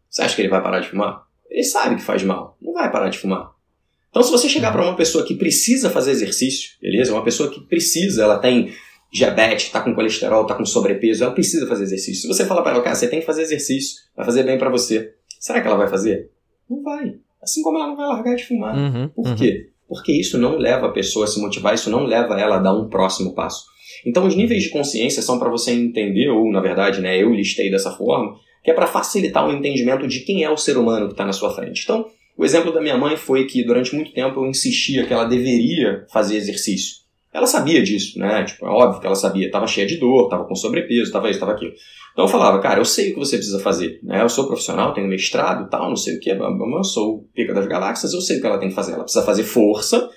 [0.09, 1.23] Você acha que ele vai parar de fumar?
[1.51, 3.53] Ele sabe que faz mal, não vai parar de fumar.
[4.11, 7.13] Então, se você chegar para uma pessoa que precisa fazer exercício, beleza?
[7.13, 8.73] Uma pessoa que precisa, ela tem
[9.13, 12.23] diabetes, está com colesterol, está com sobrepeso, ela precisa fazer exercício.
[12.23, 14.71] Se você falar para ela, cara, você tem que fazer exercício, vai fazer bem para
[14.71, 15.15] você.
[15.39, 16.31] Será que ela vai fazer?
[16.69, 17.15] Não vai.
[17.43, 18.77] Assim como ela não vai largar de fumar.
[18.77, 19.37] Uhum, Por uhum.
[19.37, 19.71] quê?
[19.87, 22.75] Porque isso não leva a pessoa a se motivar, isso não leva ela a dar
[22.75, 23.65] um próximo passo.
[24.05, 27.71] Então, os níveis de consciência são para você entender, ou na verdade, né, eu listei
[27.71, 31.13] dessa forma, que é para facilitar o entendimento de quem é o ser humano que
[31.13, 31.83] está na sua frente.
[31.85, 35.25] Então, o exemplo da minha mãe foi que durante muito tempo eu insistia que ela
[35.25, 36.99] deveria fazer exercício.
[37.33, 38.45] Ela sabia disso, né?
[38.45, 39.47] Tipo, é óbvio que ela sabia.
[39.47, 41.73] Estava cheia de dor, estava com sobrepeso, estava isso, estava aquilo.
[42.13, 44.01] Então eu falava, cara, eu sei o que você precisa fazer.
[44.03, 44.23] Né?
[44.23, 48.13] Eu sou profissional, tenho mestrado tal, não sei o que, eu sou pica das galáxias,
[48.13, 48.93] eu sei o que ela tem que fazer.
[48.93, 50.09] Ela precisa fazer força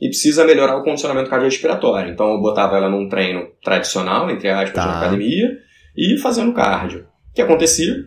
[0.00, 2.12] e precisa melhorar o condicionamento cardiorrespiratório.
[2.12, 4.86] Então eu botava ela num treino tradicional, entre aspas, tá.
[4.86, 5.48] na academia,
[5.96, 7.06] e fazendo cardio
[7.36, 8.06] que acontecia,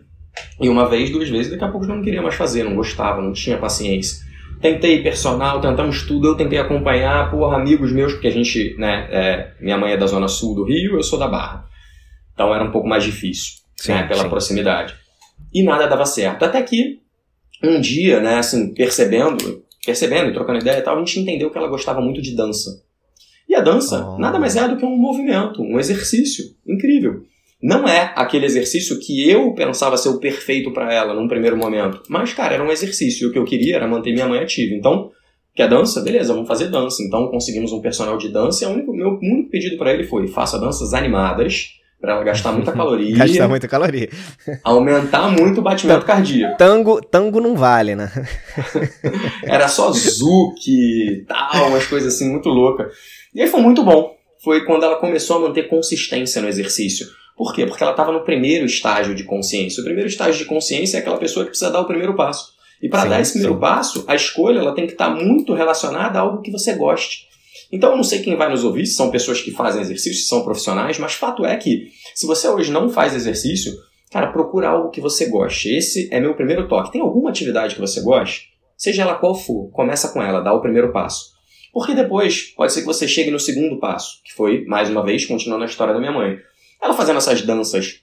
[0.60, 3.22] e uma vez, duas vezes, daqui a pouco eu não queria mais fazer, não gostava,
[3.22, 4.28] não tinha paciência.
[4.60, 9.52] Tentei personal, tentamos tudo, eu tentei acompanhar, por amigos meus, porque a gente, né, é,
[9.60, 11.64] minha mãe é da zona sul do Rio, eu sou da Barra.
[12.34, 14.28] Então era um pouco mais difícil, sim, né, pela sim.
[14.28, 14.94] proximidade.
[15.54, 16.44] E nada dava certo.
[16.44, 16.98] Até que,
[17.62, 21.56] um dia, né, assim, percebendo, percebendo e trocando ideia e tal, a gente entendeu que
[21.56, 22.82] ela gostava muito de dança.
[23.48, 24.18] E a dança oh.
[24.18, 27.29] nada mais é do que um movimento, um exercício incrível.
[27.62, 32.02] Não é aquele exercício que eu pensava ser o perfeito para ela num primeiro momento.
[32.08, 33.26] Mas, cara, era um exercício.
[33.26, 34.74] E o que eu queria era manter minha mãe ativa.
[34.74, 35.10] Então,
[35.54, 36.00] quer dança?
[36.00, 37.02] Beleza, vamos fazer dança.
[37.02, 38.64] Então, conseguimos um personal de dança.
[38.64, 42.52] E o único, meu único pedido para ele foi: faça danças animadas para ela gastar
[42.52, 43.14] muita caloria.
[43.14, 44.08] gastar muita caloria.
[44.64, 46.56] aumentar muito o batimento cardíaco.
[46.56, 48.10] Tango, tango não vale, né?
[49.44, 52.90] Era só zuki, tal, umas coisas assim muito loucas.
[53.34, 54.16] E aí foi muito bom.
[54.42, 57.06] Foi quando ela começou a manter consistência no exercício.
[57.40, 57.64] Por quê?
[57.64, 59.80] Porque ela estava no primeiro estágio de consciência.
[59.80, 62.52] O primeiro estágio de consciência é aquela pessoa que precisa dar o primeiro passo.
[62.82, 63.60] E para dar esse primeiro sim.
[63.60, 67.28] passo, a escolha ela tem que estar tá muito relacionada a algo que você goste.
[67.72, 70.28] Então eu não sei quem vai nos ouvir, se são pessoas que fazem exercício, se
[70.28, 73.72] são profissionais, mas fato é que se você hoje não faz exercício,
[74.12, 75.74] cara, procura algo que você goste.
[75.74, 76.92] Esse é meu primeiro toque.
[76.92, 78.50] Tem alguma atividade que você goste?
[78.76, 81.30] Seja ela qual for, começa com ela, dá o primeiro passo.
[81.72, 85.24] Porque depois pode ser que você chegue no segundo passo, que foi, mais uma vez,
[85.24, 86.36] continuando a história da minha mãe.
[86.82, 88.00] Ela fazendo essas danças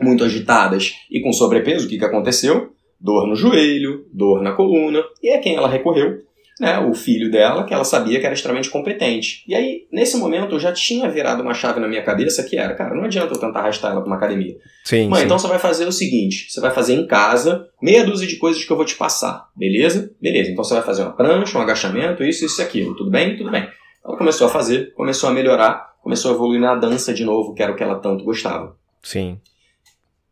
[0.00, 2.72] muito agitadas e com sobrepeso, o que, que aconteceu?
[3.00, 6.20] Dor no joelho, dor na coluna, e é quem ela recorreu.
[6.60, 9.42] né, o filho dela, que ela sabia que era extremamente competente.
[9.48, 12.74] E aí, nesse momento, eu já tinha virado uma chave na minha cabeça que era,
[12.74, 14.56] cara, não adianta eu tentar arrastar ela para uma academia.
[14.84, 15.24] Sim, Mãe, sim.
[15.24, 18.62] então você vai fazer o seguinte: você vai fazer em casa meia dúzia de coisas
[18.64, 20.14] que eu vou te passar, beleza?
[20.20, 22.94] Beleza, então você vai fazer uma prancha, um agachamento, isso, isso e aquilo.
[22.94, 23.36] Tudo bem?
[23.36, 23.66] Tudo bem.
[24.04, 27.62] Ela começou a fazer, começou a melhorar, começou a evoluir na dança de novo, que
[27.62, 28.76] era o que ela tanto gostava.
[29.02, 29.38] Sim.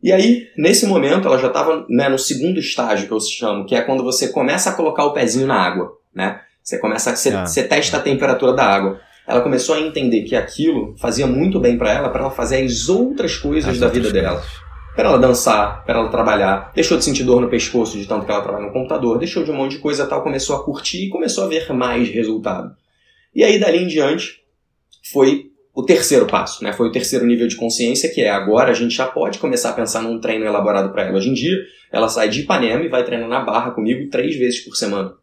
[0.03, 3.75] E aí, nesse momento, ela já estava né, no segundo estágio que eu chamo, que
[3.75, 6.41] é quando você começa a colocar o pezinho na água, né?
[6.63, 7.47] Você começa, a, você, Ah.
[7.47, 9.01] você testa a temperatura da água.
[9.27, 12.89] Ela começou a entender que aquilo fazia muito bem para ela, para ela fazer as
[12.89, 14.37] outras coisas As da outras vida dela.
[14.39, 14.53] coisas.
[14.97, 18.33] Para ela dançar, para ela trabalhar, deixou de sentir dor no pescoço de tanto que
[18.33, 21.09] ela trabalha no computador, deixou de um monte de coisa tal, começou a curtir e
[21.11, 22.75] começou a ver mais resultado.
[23.35, 24.41] E aí dali em diante
[25.13, 25.50] foi
[25.81, 26.73] o terceiro passo, né?
[26.73, 29.73] Foi o terceiro nível de consciência que é agora a gente já pode começar a
[29.73, 31.17] pensar num treino elaborado para ela.
[31.17, 31.57] Hoje em dia
[31.91, 35.15] ela sai de Ipanema e vai treinar na Barra comigo três vezes por semana.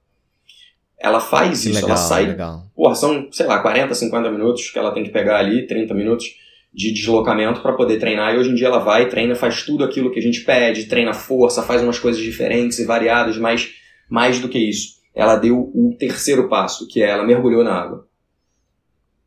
[0.99, 2.63] Ela faz isso, legal, ela sai legal.
[2.75, 6.25] Porra, são, sei lá, 40, 50 minutos que ela tem que pegar ali, 30 minutos
[6.73, 8.33] de deslocamento para poder treinar.
[8.33, 11.13] E hoje em dia ela vai, treina, faz tudo aquilo que a gente pede, treina
[11.13, 13.69] força, faz umas coisas diferentes e variadas, mas
[14.09, 14.97] mais do que isso.
[15.13, 18.06] Ela deu o terceiro passo, que é ela mergulhou na água.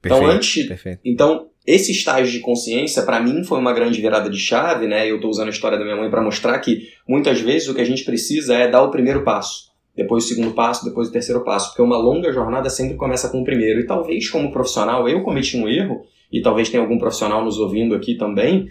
[0.04, 1.00] Então, Perfeito, antes, perfeito.
[1.04, 5.10] então, esse estágio de consciência, para mim, foi uma grande virada de chave, né?
[5.10, 7.80] Eu tô usando a história da minha mãe para mostrar que muitas vezes o que
[7.80, 11.44] a gente precisa é dar o primeiro passo, depois o segundo passo, depois o terceiro
[11.44, 13.80] passo, porque uma longa jornada sempre começa com o primeiro.
[13.80, 16.00] E talvez, como profissional, eu cometi um erro,
[16.32, 18.66] e talvez tenha algum profissional nos ouvindo aqui também,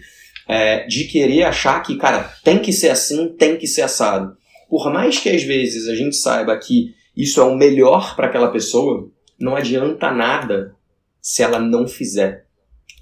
[0.48, 4.36] é, de querer achar que, cara, tem que ser assim, tem que ser assado.
[4.68, 8.48] Por mais que às vezes a gente saiba que isso é o melhor para aquela
[8.48, 10.74] pessoa, não adianta nada
[11.20, 12.46] se ela não fizer.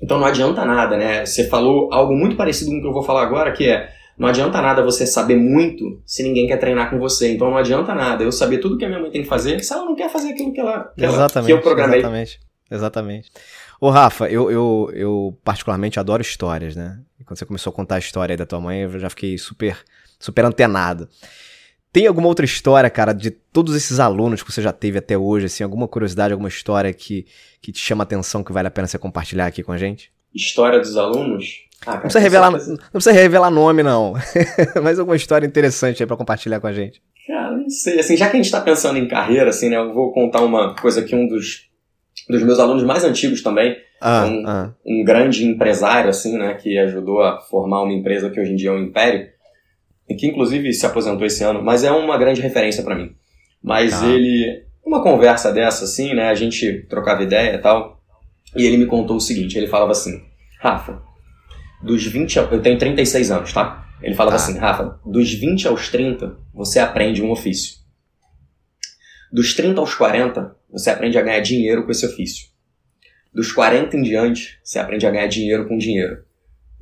[0.03, 1.27] Então não adianta nada, né?
[1.27, 4.29] Você falou algo muito parecido com o que eu vou falar agora, que é não
[4.29, 7.33] adianta nada você saber muito se ninguém quer treinar com você.
[7.33, 9.73] Então não adianta nada eu saber tudo que a minha mãe tem que fazer se
[9.73, 11.47] ela não quer fazer aquilo que ela, que, ela, Exatamente.
[11.47, 12.01] que eu programei.
[12.01, 12.41] Exatamente.
[12.71, 13.31] Exatamente.
[13.81, 16.99] Ô, Rafa, eu, eu, eu particularmente adoro histórias, né?
[17.19, 19.79] E quando você começou a contar a história da tua mãe, eu já fiquei super,
[20.19, 21.09] super antenado.
[21.93, 25.47] Tem alguma outra história, cara, de todos esses alunos que você já teve até hoje,
[25.47, 27.27] assim, alguma curiosidade, alguma história que,
[27.63, 30.13] que te chama a atenção, que vale a pena você compartilhar aqui com a gente?
[30.35, 31.67] História dos alunos.
[31.83, 34.15] Ah, cara, Não precisa revelar, não precisa revelar nome, não.
[34.83, 37.01] Mas alguma história interessante aí pra compartilhar com a gente.
[37.27, 37.99] Cara, não sei.
[38.01, 39.77] Assim, já que a gente tá pensando em carreira, assim, né?
[39.77, 41.69] Eu vou contar uma coisa que um dos,
[42.29, 46.79] dos meus alunos mais antigos também, Ah, Um- ah, um grande empresário, assim, né, que
[46.79, 49.29] ajudou a formar uma empresa que hoje em dia é um império,
[50.15, 53.15] que inclusive se aposentou esse ano, mas é uma grande referência pra mim.
[53.63, 54.07] Mas Tá.
[54.09, 58.03] ele, uma conversa dessa, assim, né, a gente trocava ideia e tal,
[58.57, 60.23] e ele me contou o seguinte, ele falava assim,
[60.61, 61.03] Rafa,
[61.83, 63.87] dos 20, a- eu tenho 36 anos, tá?
[64.03, 64.43] Ele falava Tá.
[64.43, 67.77] assim, Rafa, dos 20 aos 30, você aprende um ofício.
[69.33, 72.49] Dos 30 aos 40, você aprende a ganhar dinheiro com esse ofício
[73.35, 76.25] dos 40 em diante, você aprende a ganhar dinheiro com dinheiro.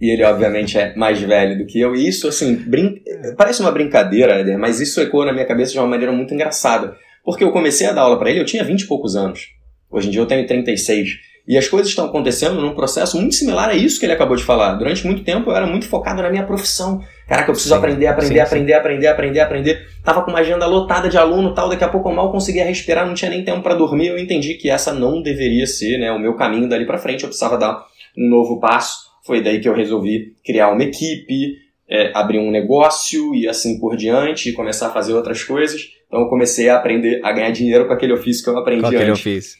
[0.00, 1.94] E ele, obviamente, é mais velho do que eu.
[1.94, 3.00] E isso, assim, brin...
[3.36, 6.96] parece uma brincadeira, Éder, mas isso ecoa na minha cabeça de uma maneira muito engraçada.
[7.24, 9.48] Porque eu comecei a dar aula para ele, eu tinha 20 e poucos anos.
[9.90, 11.08] Hoje em dia eu tenho 36.
[11.48, 14.42] E as coisas estão acontecendo num processo muito similar a isso que ele acabou de
[14.42, 14.74] falar.
[14.74, 17.00] Durante muito tempo eu era muito focado na minha profissão.
[17.28, 19.88] Caraca, eu preciso Sim, aprender, aprender, sim, aprender, aprender, aprender, aprender.
[20.04, 23.06] Tava com uma agenda lotada de aluno tal, daqui a pouco eu mal conseguia respirar,
[23.06, 24.08] não tinha nem tempo para dormir.
[24.08, 27.22] Eu entendi que essa não deveria ser né, o meu caminho dali para frente.
[27.22, 27.86] Eu precisava dar
[28.18, 29.05] um novo passo.
[29.26, 31.56] Foi daí que eu resolvi criar uma equipe,
[31.88, 35.82] é, abrir um negócio e assim por diante, e começar a fazer outras coisas.
[36.06, 38.86] Então eu comecei a aprender a ganhar dinheiro com aquele ofício que eu aprendi com
[38.86, 39.20] aquele antes.
[39.20, 39.58] ofício.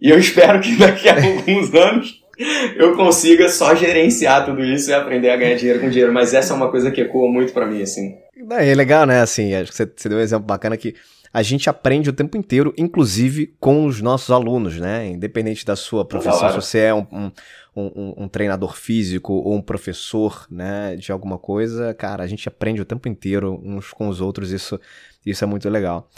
[0.00, 2.20] E eu espero que daqui a alguns anos
[2.76, 6.12] eu consiga só gerenciar tudo isso e aprender a ganhar dinheiro com dinheiro.
[6.12, 8.14] Mas essa é uma coisa que ecoa muito pra mim, assim.
[8.50, 9.20] É legal, né?
[9.20, 10.94] Assim, acho que você, você deu um exemplo bacana que
[11.32, 15.06] a gente aprende o tempo inteiro, inclusive com os nossos alunos, né?
[15.06, 17.30] Independente da sua profissão, se você é um, um,
[17.76, 22.80] um- um treinador físico ou um professor, né, de alguma coisa, cara, a gente aprende
[22.82, 24.80] o tempo inteiro uns com os outros, isso,
[25.24, 26.10] isso é muito legal.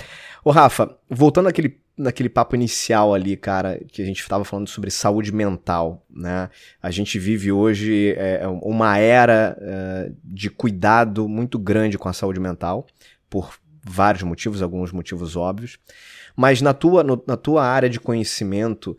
[0.42, 4.90] Ô, Rafa, voltando àquele, naquele papo inicial ali, cara, que a gente estava falando sobre
[4.90, 6.50] saúde mental, né?
[6.82, 12.40] A gente vive hoje é, uma era é, de cuidado muito grande com a saúde
[12.40, 12.86] mental,
[13.30, 15.78] por vários motivos, alguns motivos óbvios.
[16.36, 18.96] Mas na tua, no- na tua área de conhecimento,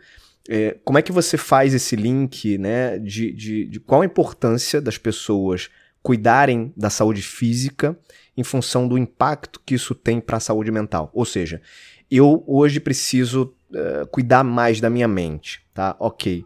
[0.50, 4.82] é, como é que você faz esse link, né, de, de, de qual a importância
[4.82, 5.70] das pessoas
[6.02, 7.98] cuidarem da saúde física
[8.36, 11.10] em função do impacto que isso tem para a saúde mental?
[11.14, 11.62] Ou seja,
[12.10, 15.96] eu hoje preciso eh, cuidar mais da minha mente, tá?
[16.00, 16.46] Ok.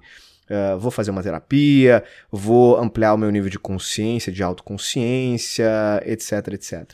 [0.50, 5.70] Eh, vou fazer uma terapia, vou ampliar o meu nível de consciência, de autoconsciência,
[6.06, 6.94] etc, etc.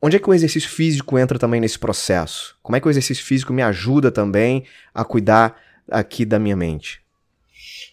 [0.00, 2.56] onde é que o exercício físico entra também nesse processo?
[2.62, 5.60] Como é que o exercício físico me ajuda também a cuidar
[5.90, 7.02] aqui da minha mente?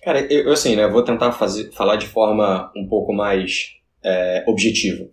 [0.03, 5.07] Cara, eu assim, né, vou tentar fazer, falar de forma um pouco mais é, objetiva.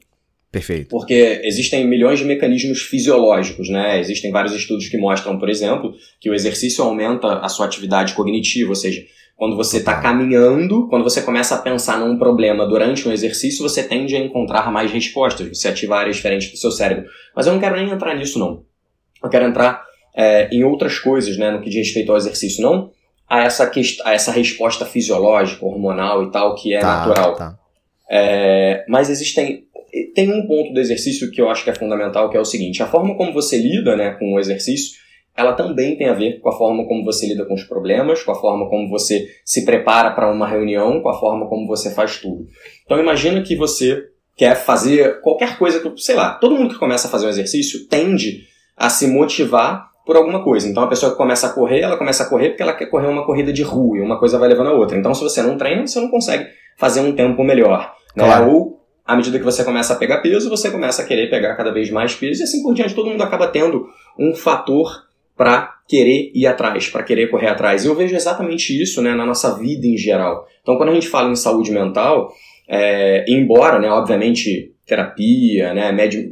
[0.51, 0.89] Perfeito.
[0.89, 4.01] Porque existem milhões de mecanismos fisiológicos, né?
[4.01, 8.71] Existem vários estudos que mostram, por exemplo, que o exercício aumenta a sua atividade cognitiva,
[8.71, 9.03] ou seja,
[9.37, 13.83] quando você está caminhando, quando você começa a pensar num problema durante um exercício, você
[13.83, 17.05] tende a encontrar mais respostas, você ativa áreas diferentes do seu cérebro.
[17.37, 18.65] Mas eu não quero nem entrar nisso, não.
[19.23, 19.85] Eu quero entrar
[20.17, 22.91] é, em outras coisas, né, no que diz respeito ao exercício, não
[23.29, 23.71] a essa,
[24.05, 27.35] a essa resposta fisiológica, hormonal e tal, que é tá, natural.
[27.35, 27.59] Tá.
[28.11, 29.68] É, mas existem
[30.15, 32.83] tem um ponto do exercício que eu acho que é fundamental, que é o seguinte:
[32.83, 34.99] a forma como você lida né, com o exercício,
[35.37, 38.33] ela também tem a ver com a forma como você lida com os problemas, com
[38.33, 42.21] a forma como você se prepara para uma reunião, com a forma como você faz
[42.21, 42.47] tudo.
[42.85, 44.03] Então imagina que você
[44.37, 47.87] quer fazer qualquer coisa que, sei lá, todo mundo que começa a fazer um exercício
[47.89, 48.47] tende
[48.77, 50.69] a se motivar por alguma coisa.
[50.69, 53.07] Então a pessoa que começa a correr, ela começa a correr porque ela quer correr
[53.07, 54.99] uma corrida de rua e uma coisa vai levando a outra.
[54.99, 57.95] Então se você não treina, você não consegue fazer um tempo melhor.
[58.17, 58.25] Né?
[58.25, 58.51] Claro.
[58.51, 58.78] Ou
[59.09, 61.91] à medida que você começa a pegar peso, você começa a querer pegar cada vez
[61.91, 62.95] mais peso e assim por diante.
[62.95, 67.83] Todo mundo acaba tendo um fator para querer ir atrás, para querer correr atrás.
[67.83, 70.47] E eu vejo exatamente isso né, na nossa vida em geral.
[70.61, 72.31] Então, quando a gente fala em saúde mental,
[72.69, 76.31] é, embora, né, obviamente, terapia, né, médio,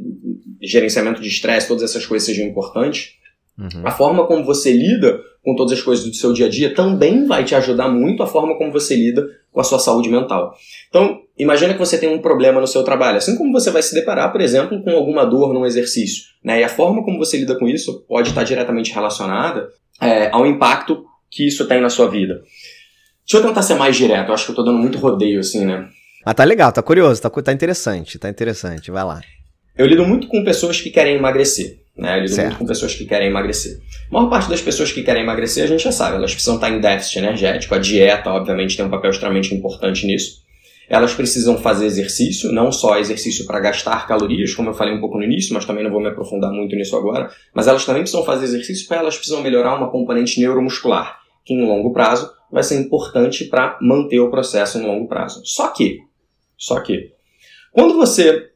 [0.61, 3.13] gerenciamento de estresse, todas essas coisas sejam importantes,
[3.57, 3.81] uhum.
[3.85, 7.25] a forma como você lida com todas as coisas do seu dia a dia também
[7.25, 10.53] vai te ajudar muito a forma como você lida com a sua saúde mental.
[10.89, 13.93] Então, imagina que você tem um problema no seu trabalho, assim como você vai se
[13.93, 16.25] deparar, por exemplo, com alguma dor num exercício.
[16.43, 16.61] Né?
[16.61, 19.69] E a forma como você lida com isso pode estar diretamente relacionada
[20.01, 22.41] é, ao impacto que isso tem na sua vida.
[23.25, 25.65] Deixa eu tentar ser mais direto, eu acho que eu tô dando muito rodeio, assim,
[25.65, 25.87] né?
[26.25, 29.21] Ah, tá legal, tá curioso, tá, tá interessante, tá interessante, vai lá.
[29.77, 31.79] Eu lido muito com pessoas que querem emagrecer.
[31.95, 32.17] Né?
[32.17, 32.47] Eu lido certo.
[32.47, 33.79] muito com pessoas que querem emagrecer.
[34.09, 36.69] A maior parte das pessoas que querem emagrecer, a gente já sabe, elas precisam estar
[36.69, 37.75] em déficit energético.
[37.75, 40.41] A dieta, obviamente, tem um papel extremamente importante nisso.
[40.89, 45.17] Elas precisam fazer exercício, não só exercício para gastar calorias, como eu falei um pouco
[45.17, 47.29] no início, mas também não vou me aprofundar muito nisso agora.
[47.53, 51.65] Mas elas também precisam fazer exercício porque elas precisam melhorar uma componente neuromuscular, que em
[51.65, 55.41] longo prazo vai ser importante para manter o processo em longo prazo.
[55.43, 55.99] Só que,
[56.57, 57.11] só que,
[57.71, 58.47] quando você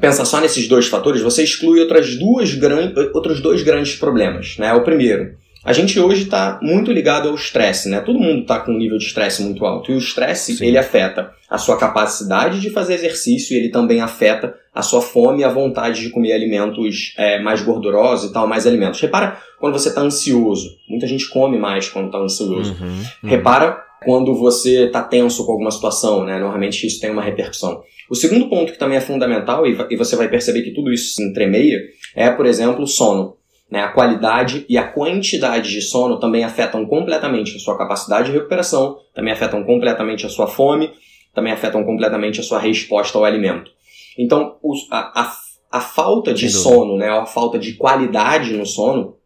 [0.00, 2.92] pensa só nesses dois fatores, você exclui outras duas gran...
[3.14, 4.56] outros dois grandes problemas.
[4.58, 4.72] Né?
[4.74, 8.00] O primeiro, a gente hoje está muito ligado ao estresse, né?
[8.00, 9.90] Todo mundo está com um nível de estresse muito alto.
[9.90, 14.54] E o estresse, ele afeta a sua capacidade de fazer exercício e ele também afeta
[14.74, 18.66] a sua fome e a vontade de comer alimentos é, mais gordurosos e tal, mais
[18.66, 19.00] alimentos.
[19.00, 20.70] Repara quando você está ansioso.
[20.88, 22.76] Muita gente come mais quando está ansioso.
[22.80, 23.28] Uhum, uhum.
[23.28, 26.38] Repara quando você está tenso com alguma situação, né?
[26.38, 27.82] Normalmente isso tem uma repercussão.
[28.08, 31.22] O segundo ponto que também é fundamental, e você vai perceber que tudo isso se
[31.22, 31.78] entremeia,
[32.14, 33.36] é, por exemplo, o sono.
[33.70, 33.80] Né?
[33.80, 38.98] A qualidade e a quantidade de sono também afetam completamente a sua capacidade de recuperação,
[39.14, 40.90] também afetam completamente a sua fome,
[41.34, 43.70] também afetam completamente a sua resposta ao alimento.
[44.18, 44.56] Então,
[44.90, 45.32] a, a,
[45.70, 49.16] a falta de sono, né, a falta de qualidade no sono,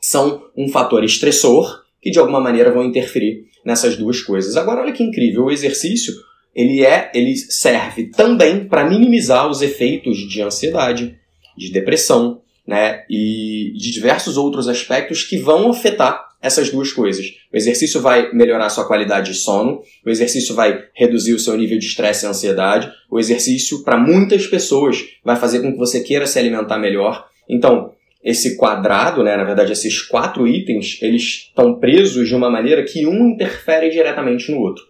[0.00, 4.56] são um fator estressor que de alguma maneira vão interferir nessas duas coisas.
[4.56, 6.14] Agora, olha que incrível, o exercício
[6.54, 11.16] ele é, ele serve também para minimizar os efeitos de ansiedade,
[11.56, 17.24] de depressão, né, e de diversos outros aspectos que vão afetar essas duas coisas.
[17.50, 21.56] O exercício vai melhorar a sua qualidade de sono, o exercício vai reduzir o seu
[21.56, 26.00] nível de estresse e ansiedade, o exercício, para muitas pessoas, vai fazer com que você
[26.00, 27.26] queira se alimentar melhor.
[27.48, 27.90] Então,
[28.22, 33.06] esse quadrado, né, na verdade, esses quatro itens, eles estão presos de uma maneira que
[33.06, 34.84] um interfere diretamente no outro.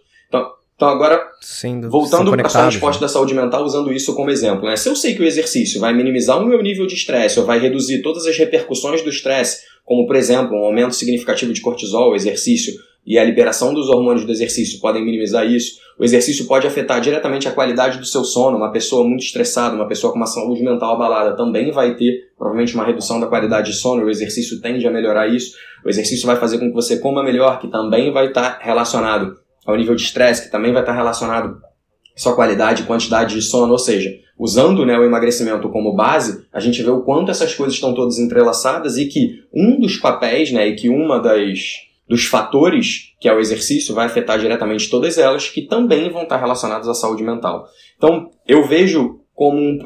[0.79, 3.05] Então, agora, Sim, voltando para a resposta né?
[3.05, 4.63] da saúde mental, usando isso como exemplo.
[4.63, 4.77] Né?
[4.77, 7.59] Se eu sei que o exercício vai minimizar o meu nível de estresse, ou vai
[7.59, 12.15] reduzir todas as repercussões do estresse, como por exemplo, um aumento significativo de cortisol, o
[12.15, 12.73] exercício
[13.05, 15.81] e a liberação dos hormônios do exercício podem minimizar isso.
[15.99, 18.55] O exercício pode afetar diretamente a qualidade do seu sono.
[18.55, 22.73] Uma pessoa muito estressada, uma pessoa com uma saúde mental abalada também vai ter provavelmente
[22.73, 24.05] uma redução da qualidade de sono.
[24.05, 25.57] O exercício tende a melhorar isso.
[25.83, 29.35] O exercício vai fazer com que você coma melhor, que também vai estar relacionado
[29.69, 31.57] ao nível de estresse, que também vai estar relacionado
[32.15, 36.45] à sua qualidade e quantidade de sono, ou seja, usando né, o emagrecimento como base,
[36.51, 40.51] a gente vê o quanto essas coisas estão todas entrelaçadas e que um dos papéis,
[40.51, 45.17] né, e que uma das dos fatores que é o exercício vai afetar diretamente todas
[45.17, 47.67] elas, que também vão estar relacionadas à saúde mental.
[47.97, 49.77] Então, eu vejo como um,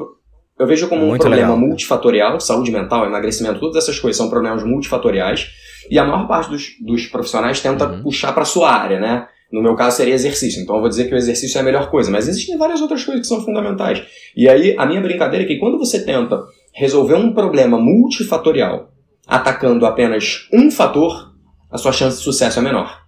[0.58, 1.68] eu vejo como Muito um problema legal.
[1.68, 5.50] multifatorial, saúde mental, emagrecimento, todas essas coisas são problemas multifatoriais,
[5.90, 8.02] e a maior parte dos, dos profissionais tenta uhum.
[8.02, 9.26] puxar para sua área, né?
[9.54, 11.88] No meu caso seria exercício, então eu vou dizer que o exercício é a melhor
[11.88, 14.02] coisa, mas existem várias outras coisas que são fundamentais.
[14.36, 16.42] E aí a minha brincadeira é que quando você tenta
[16.72, 18.88] resolver um problema multifatorial
[19.24, 21.32] atacando apenas um fator,
[21.70, 23.00] a sua chance de sucesso é menor.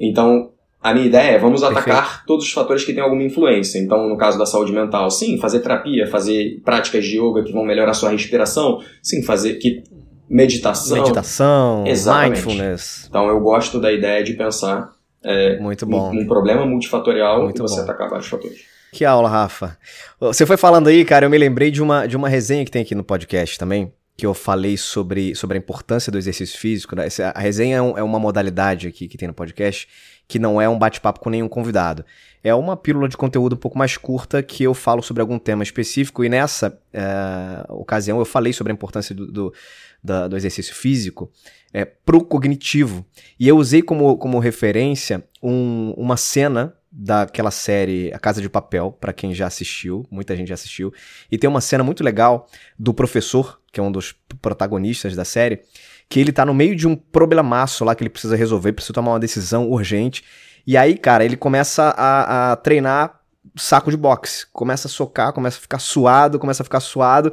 [0.00, 0.50] Então,
[0.80, 2.26] a minha ideia é vamos atacar Perfeito.
[2.28, 3.80] todos os fatores que têm alguma influência.
[3.80, 7.64] Então, no caso da saúde mental, sim, fazer terapia, fazer práticas de yoga que vão
[7.64, 9.82] melhorar a sua respiração, sim, fazer que
[10.30, 12.46] meditação, meditação, Exatamente.
[12.46, 13.06] mindfulness.
[13.08, 14.96] Então, eu gosto da ideia de pensar
[15.28, 16.10] é, Muito bom.
[16.10, 17.82] Um, um problema multifatorial Muito e você bom.
[17.82, 18.64] atacar vários fatores.
[18.90, 19.76] Que aula, Rafa.
[20.18, 22.80] Você foi falando aí, cara, eu me lembrei de uma, de uma resenha que tem
[22.80, 26.96] aqui no podcast também, que eu falei sobre, sobre a importância do exercício físico.
[26.96, 27.08] Né?
[27.34, 29.86] A resenha é, é uma modalidade aqui que tem no podcast
[30.26, 32.04] que não é um bate-papo com nenhum convidado.
[32.42, 35.62] É uma pílula de conteúdo um pouco mais curta que eu falo sobre algum tema
[35.62, 39.54] específico e nessa é, ocasião eu falei sobre a importância do, do,
[40.02, 41.30] da, do exercício físico
[41.72, 43.04] é, pro cognitivo.
[43.38, 48.96] E eu usei como, como referência um, uma cena daquela série A Casa de Papel,
[48.98, 50.92] para quem já assistiu, muita gente já assistiu.
[51.30, 52.48] E tem uma cena muito legal
[52.78, 55.60] do professor, que é um dos protagonistas da série,
[56.08, 59.12] que ele tá no meio de um problemaço lá que ele precisa resolver, precisa tomar
[59.12, 60.24] uma decisão urgente.
[60.66, 63.20] E aí, cara, ele começa a, a treinar
[63.56, 64.46] saco de boxe.
[64.52, 67.32] Começa a socar, começa a ficar suado, começa a ficar suado.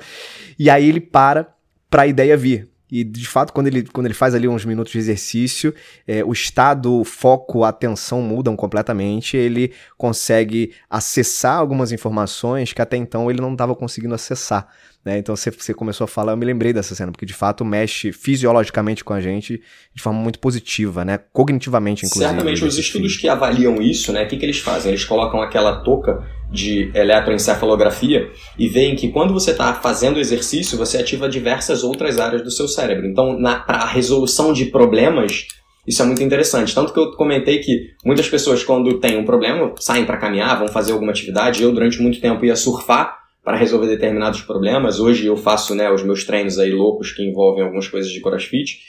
[0.59, 1.53] E aí ele para
[1.89, 2.69] pra ideia vir.
[2.99, 5.75] E de fato, quando ele, quando ele faz ali uns minutos de exercício,
[6.07, 9.35] é, o estado, o foco, a atenção mudam completamente.
[9.35, 14.69] Ele consegue acessar algumas informações que até então ele não estava conseguindo acessar.
[15.03, 15.17] Né?
[15.17, 18.13] Então você, você começou a falar, eu me lembrei dessa cena, porque de fato mexe
[18.13, 19.61] fisiologicamente com a gente
[19.93, 21.19] de forma muito positiva, né?
[21.31, 22.31] Cognitivamente, inclusive.
[22.31, 24.23] Certamente, os estudos que avaliam isso, né?
[24.23, 24.91] O que, que eles fazem?
[24.91, 30.97] Eles colocam aquela touca de eletroencefalografia e veem que quando você está fazendo exercício, você
[30.97, 33.05] ativa diversas outras áreas do seu cérebro.
[33.05, 35.47] Então, para a resolução de problemas,
[35.87, 36.73] isso é muito interessante.
[36.73, 40.67] Tanto que eu comentei que muitas pessoas, quando têm um problema, saem para caminhar, vão
[40.67, 41.61] fazer alguma atividade.
[41.61, 44.99] Eu, durante muito tempo, ia surfar para resolver determinados problemas.
[44.99, 48.79] Hoje eu faço né, os meus treinos aí loucos que envolvem algumas coisas de crossfit.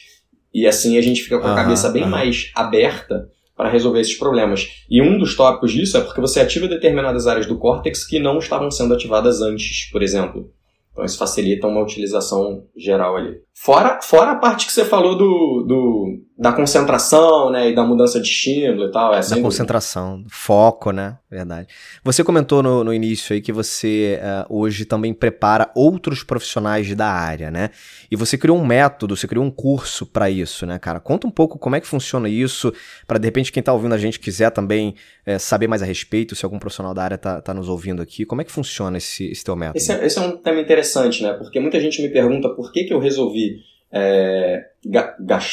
[0.54, 4.68] E assim a gente fica com a cabeça bem mais aberta para resolver esses problemas.
[4.88, 8.38] E um dos tópicos disso é porque você ativa determinadas áreas do córtex que não
[8.38, 10.50] estavam sendo ativadas antes, por exemplo.
[10.92, 13.34] Então isso facilita uma utilização geral ali.
[13.54, 18.20] Fora, fora a parte que você falou do, do da concentração, né, e da mudança
[18.20, 19.14] de estímulo e tal.
[19.14, 21.68] É, da concentração, foco, né, verdade.
[22.04, 27.06] Você comentou no, no início aí que você uh, hoje também prepara outros profissionais da
[27.06, 27.70] área, né?
[28.10, 31.00] E você criou um método, você criou um curso para isso, né, cara?
[31.00, 32.70] Conta um pouco como é que funciona isso,
[33.06, 36.36] para de repente quem tá ouvindo a gente quiser também é, saber mais a respeito,
[36.36, 39.26] se algum profissional da área tá, tá nos ouvindo aqui, como é que funciona esse,
[39.30, 39.78] esse teu método?
[39.78, 41.32] Esse é, esse é um tema interessante, né?
[41.32, 44.64] Porque muita gente me pergunta por que que eu resolvi é,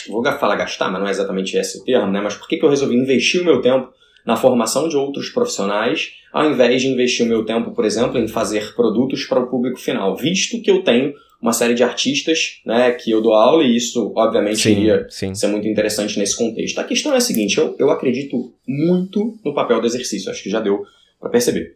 [0.10, 2.22] vou falar gastar, mas não é exatamente esse o termo, né?
[2.22, 3.90] Mas por que, que eu resolvi investir o meu tempo
[4.26, 8.28] na formação de outros profissionais, ao invés de investir o meu tempo, por exemplo, em
[8.28, 12.92] fazer produtos para o público final, visto que eu tenho uma série de artistas né,
[12.92, 15.36] que eu dou aula e isso, obviamente, sim, iria sim.
[15.36, 16.80] ser muito interessante nesse contexto.
[16.80, 20.50] A questão é a seguinte: eu, eu acredito muito no papel do exercício, acho que
[20.50, 20.86] já deu
[21.20, 21.76] para perceber.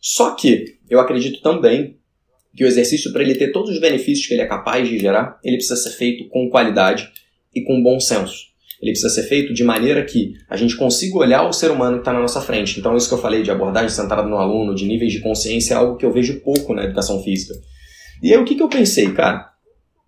[0.00, 1.96] Só que eu acredito também
[2.54, 5.38] que o exercício, para ele ter todos os benefícios que ele é capaz de gerar,
[5.42, 7.08] ele precisa ser feito com qualidade
[7.54, 8.52] e com bom senso.
[8.80, 12.00] Ele precisa ser feito de maneira que a gente consiga olhar o ser humano que
[12.00, 12.80] está na nossa frente.
[12.80, 15.76] Então, isso que eu falei de abordagem centrada no aluno, de níveis de consciência, é
[15.76, 17.54] algo que eu vejo pouco na educação física.
[18.20, 19.51] E aí, o que, que eu pensei, cara?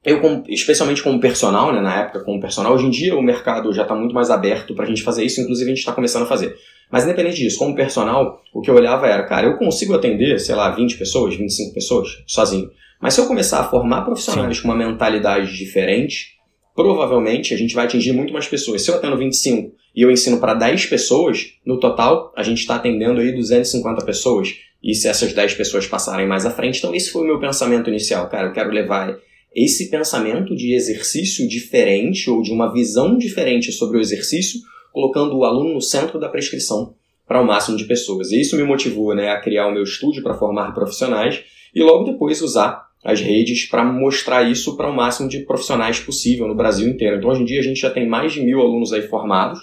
[0.05, 3.83] Eu, especialmente como personal, né, na época como personal, hoje em dia o mercado já
[3.83, 6.27] está muito mais aberto para a gente fazer isso, inclusive a gente está começando a
[6.27, 6.55] fazer.
[6.91, 10.55] Mas independente disso, como personal, o que eu olhava era, cara, eu consigo atender, sei
[10.55, 12.71] lá, 20 pessoas, 25 pessoas, sozinho.
[13.01, 14.63] Mas se eu começar a formar profissionais Sim.
[14.63, 16.35] com uma mentalidade diferente,
[16.75, 18.83] provavelmente a gente vai atingir muito mais pessoas.
[18.83, 22.77] Se eu atendo 25 e eu ensino para 10 pessoas, no total a gente está
[22.77, 24.55] atendendo aí 250 pessoas.
[24.83, 27.89] E se essas 10 pessoas passarem mais à frente, então esse foi o meu pensamento
[27.89, 28.29] inicial.
[28.29, 29.17] Cara, eu quero levar
[29.55, 34.61] esse pensamento de exercício diferente ou de uma visão diferente sobre o exercício
[34.93, 36.95] colocando o aluno no centro da prescrição
[37.27, 38.31] para o máximo de pessoas.
[38.31, 41.43] E isso me motivou né, a criar o meu estúdio para formar profissionais
[41.75, 46.47] e logo depois usar as redes para mostrar isso para o máximo de profissionais possível
[46.49, 47.17] no Brasil inteiro.
[47.17, 49.59] Então, hoje em dia, a gente já tem mais de mil alunos aí formados,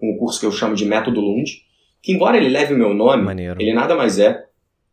[0.00, 1.50] um curso que eu chamo de Método Lund,
[2.00, 3.60] que embora ele leve o meu nome, Maneiro.
[3.60, 4.47] ele nada mais é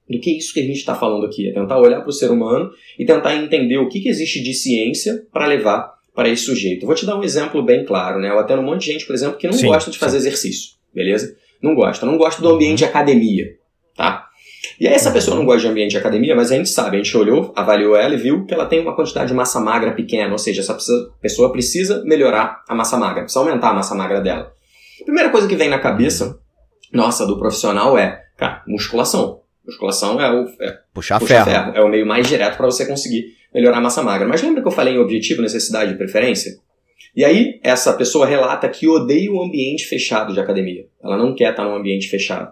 [0.10, 1.50] do que isso que a gente está falando aqui.
[1.50, 4.54] É tentar olhar para o ser humano e tentar entender o que, que existe de
[4.54, 6.86] ciência para levar para esse sujeito.
[6.86, 8.30] Vou te dar um exemplo bem claro, né?
[8.30, 10.28] Eu atendo um monte de gente, por exemplo, que não sim, gosta de fazer sim.
[10.28, 11.36] exercício, beleza?
[11.62, 13.46] Não gosta, não gosta do ambiente de academia,
[13.96, 14.26] tá?
[14.80, 17.04] E aí essa pessoa não gosta de ambiente de academia, mas a gente sabe, a
[17.04, 20.32] gente olhou, avaliou ela e viu que ela tem uma quantidade de massa magra pequena,
[20.32, 20.78] ou seja, essa
[21.22, 24.52] pessoa precisa melhorar a massa magra, precisa aumentar a massa magra dela.
[25.02, 26.40] A primeira coisa que vem na cabeça
[26.92, 29.42] nossa do profissional é, cara, musculação.
[29.68, 31.46] Musculação é o é, puxar, puxar ferro.
[31.46, 31.78] ferro.
[31.78, 34.28] É o meio mais direto para você conseguir melhorar a massa magra.
[34.28, 36.60] Mas lembra que eu falei em objetivo, necessidade e preferência?
[37.16, 40.86] E aí, essa pessoa relata que odeia o ambiente fechado de academia.
[41.02, 42.52] Ela não quer estar num ambiente fechado.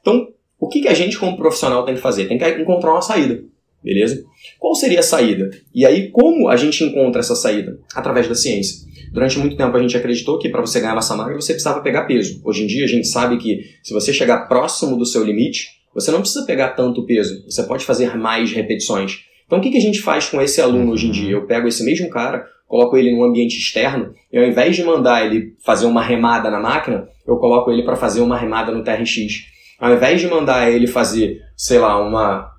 [0.00, 2.26] Então, o que, que a gente, como profissional, tem que fazer?
[2.26, 3.42] Tem que encontrar uma saída,
[3.82, 4.24] beleza?
[4.58, 5.50] Qual seria a saída?
[5.74, 7.78] E aí, como a gente encontra essa saída?
[7.94, 8.86] Através da ciência.
[9.12, 12.02] Durante muito tempo a gente acreditou que para você ganhar massa magra você precisava pegar
[12.02, 12.40] peso.
[12.44, 16.10] Hoje em dia a gente sabe que se você chegar próximo do seu limite, você
[16.10, 17.44] não precisa pegar tanto peso.
[17.48, 19.24] Você pode fazer mais repetições.
[19.46, 21.32] Então o que, que a gente faz com esse aluno hoje em dia?
[21.32, 25.24] Eu pego esse mesmo cara, coloco ele num ambiente externo e ao invés de mandar
[25.24, 29.44] ele fazer uma remada na máquina, eu coloco ele para fazer uma remada no TRX.
[29.78, 32.52] Ao invés de mandar ele fazer, sei lá, uma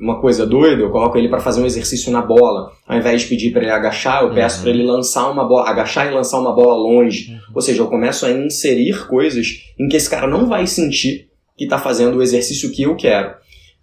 [0.00, 2.72] uma coisa doida, eu coloco ele para fazer um exercício na bola.
[2.88, 4.62] Ao invés de pedir para ele agachar, eu peço uhum.
[4.62, 7.30] para ele lançar uma bola, agachar e lançar uma bola longe.
[7.30, 7.38] Uhum.
[7.54, 9.46] Ou seja, eu começo a inserir coisas
[9.78, 11.28] em que esse cara não vai sentir
[11.60, 13.34] que está fazendo o exercício que eu quero.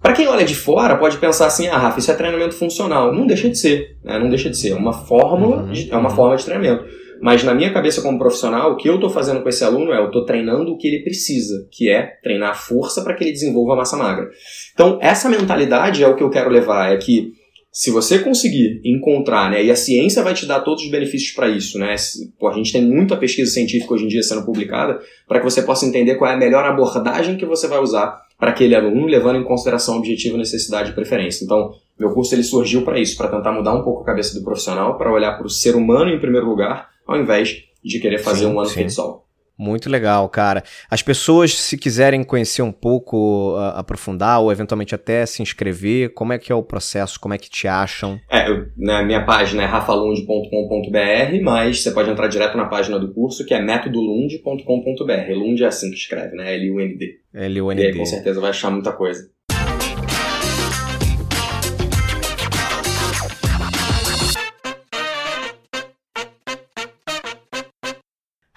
[0.01, 3.13] Para quem olha de fora, pode pensar assim: ah, Rafa, isso é treinamento funcional.
[3.13, 4.17] Não deixa de ser, né?
[4.17, 4.71] não deixa de ser.
[4.71, 5.71] É uma fórmula, uhum.
[5.71, 6.86] de, é uma forma de treinamento.
[7.21, 9.99] Mas na minha cabeça como profissional, o que eu estou fazendo com esse aluno é
[9.99, 13.73] eu estou treinando o que ele precisa, que é treinar força para que ele desenvolva
[13.73, 14.28] a massa magra.
[14.73, 17.32] Então, essa mentalidade é o que eu quero levar, é que
[17.78, 21.47] se você conseguir encontrar, né, e a ciência vai te dar todos os benefícios para
[21.47, 21.95] isso, né?
[22.39, 25.61] Pô, a gente tem muita pesquisa científica hoje em dia sendo publicada para que você
[25.61, 29.38] possa entender qual é a melhor abordagem que você vai usar para aquele aluno, levando
[29.38, 31.45] em consideração objetivo, necessidade e preferência.
[31.45, 34.43] Então, meu curso ele surgiu para isso, para tentar mudar um pouco a cabeça do
[34.43, 38.45] profissional, para olhar para o ser humano em primeiro lugar ao invés de querer fazer
[38.45, 39.26] sim, um ano feito sol.
[39.58, 40.64] Muito legal, cara.
[40.89, 46.32] As pessoas, se quiserem conhecer um pouco, uh, aprofundar ou eventualmente até se inscrever, como
[46.32, 47.20] é que é o processo?
[47.20, 48.20] Como é que te acham?
[48.30, 53.12] É, eu, na minha página é rafalund.com.br, mas você pode entrar direto na página do
[53.12, 55.34] curso, que é métodolund.com.br.
[55.34, 56.53] Lund é assim que escreve, né?
[56.55, 57.20] L-U-N-D.
[57.34, 57.84] L-U-N-D.
[57.84, 59.28] E aí, com certeza vai achar muita coisa.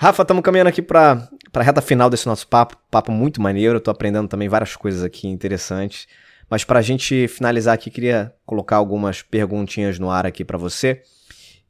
[0.03, 2.75] Rafa, estamos caminhando aqui para a reta final desse nosso papo.
[2.91, 3.77] Papo muito maneiro.
[3.77, 6.09] Estou aprendendo também várias coisas aqui interessantes.
[6.49, 11.03] Mas para a gente finalizar aqui, queria colocar algumas perguntinhas no ar aqui para você.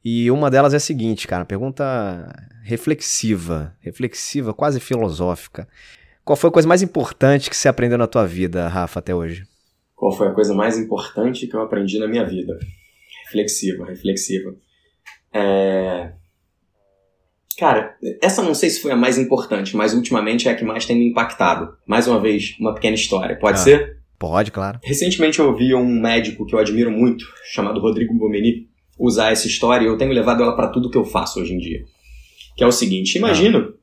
[0.01, 5.67] E uma delas é a seguinte, cara, pergunta reflexiva, reflexiva, quase filosófica.
[6.23, 9.45] Qual foi a coisa mais importante que você aprendeu na tua vida, Rafa, até hoje?
[9.93, 12.57] Qual foi a coisa mais importante que eu aprendi na minha vida?
[13.25, 14.55] Reflexiva, reflexiva.
[15.33, 16.13] É...
[17.61, 20.83] Cara, essa não sei se foi a mais importante, mas ultimamente é a que mais
[20.83, 21.71] tem me impactado.
[21.85, 23.35] Mais uma vez, uma pequena história.
[23.35, 23.97] Pode ah, ser?
[24.17, 24.79] Pode, claro.
[24.83, 29.85] Recentemente eu ouvi um médico que eu admiro muito, chamado Rodrigo Bomeni, usar essa história
[29.85, 31.85] e eu tenho levado ela para tudo que eu faço hoje em dia.
[32.57, 33.73] Que é o seguinte: imagina ah.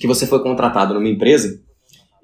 [0.00, 1.60] que você foi contratado numa empresa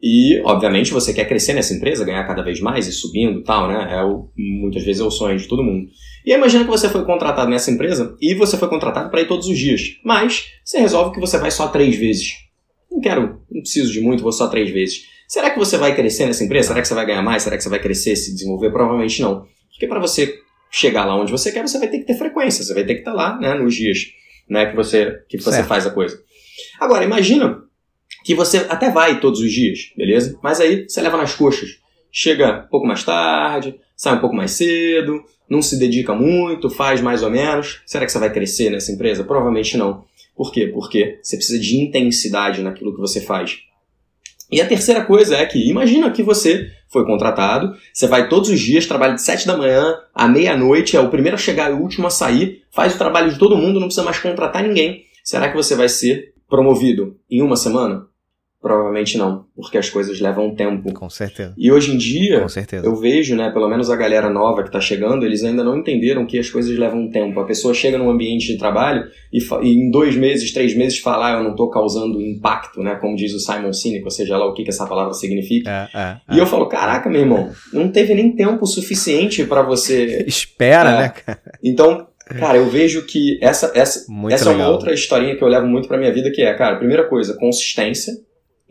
[0.03, 3.69] e, obviamente, você quer crescer nessa empresa, ganhar cada vez mais e subindo e tal,
[3.69, 3.89] né?
[3.95, 5.87] É o, muitas vezes é o sonho de todo mundo.
[6.27, 9.47] E imagina que você foi contratado nessa empresa e você foi contratado para ir todos
[9.47, 10.01] os dias.
[10.05, 12.33] Mas você resolve que você vai só três vezes.
[12.91, 15.03] Não quero, não preciso de muito, vou só três vezes.
[15.29, 16.69] Será que você vai crescer nessa empresa?
[16.69, 17.45] Será que você vai ganhar mais?
[17.45, 18.73] Será que você vai crescer, se desenvolver?
[18.73, 19.47] Provavelmente não.
[19.71, 20.35] Porque para você
[20.69, 23.01] chegar lá onde você quer, você vai ter que ter frequência, você vai ter que
[23.01, 23.99] estar lá, né, nos dias,
[24.49, 26.19] né, que você que você faz a coisa.
[26.81, 27.63] Agora, imagina
[28.25, 30.39] que você até vai todos os dias, beleza?
[30.43, 31.79] Mas aí você leva nas coxas.
[32.11, 37.01] Chega um pouco mais tarde, sai um pouco mais cedo, não se dedica muito, faz
[37.01, 37.81] mais ou menos.
[37.87, 39.25] Será que você vai crescer nessa empresa?
[39.25, 40.05] Provavelmente não.
[40.35, 40.67] Por quê?
[40.67, 43.61] Porque você precisa de intensidade naquilo que você faz.
[44.51, 48.61] E a terceira coisa é que imagina que você foi contratado, você vai todos os
[48.61, 51.81] dias, trabalha de 7 da manhã à meia-noite, é o primeiro a chegar e o
[51.81, 55.05] último a sair, faz o trabalho de todo mundo, não precisa mais contratar ninguém.
[55.25, 58.07] Será que você vai ser promovido em uma semana?
[58.63, 60.93] Provavelmente não, porque as coisas levam tempo.
[60.95, 61.53] Com certeza.
[61.59, 62.47] E hoje em dia,
[62.85, 66.25] eu vejo, né, pelo menos a galera nova que está chegando, eles ainda não entenderam
[66.25, 67.41] que as coisas levam tempo.
[67.41, 71.27] A pessoa chega num ambiente de trabalho e, e em dois meses, três meses fala,
[71.27, 74.47] ah, eu não estou causando impacto, né, como diz o Simon Sinek, ou seja lá
[74.47, 75.91] o que, que essa palavra significa.
[75.93, 76.41] É, é, e é.
[76.41, 80.23] eu falo, caraca, meu irmão, não teve nem tempo suficiente para você...
[80.29, 80.99] Espera, é.
[80.99, 81.43] né, cara?
[81.65, 82.07] Então,
[82.39, 85.87] Cara, eu vejo que essa, essa, essa é uma outra historinha que eu levo muito
[85.87, 88.15] pra minha vida, que é, cara, primeira coisa, consistência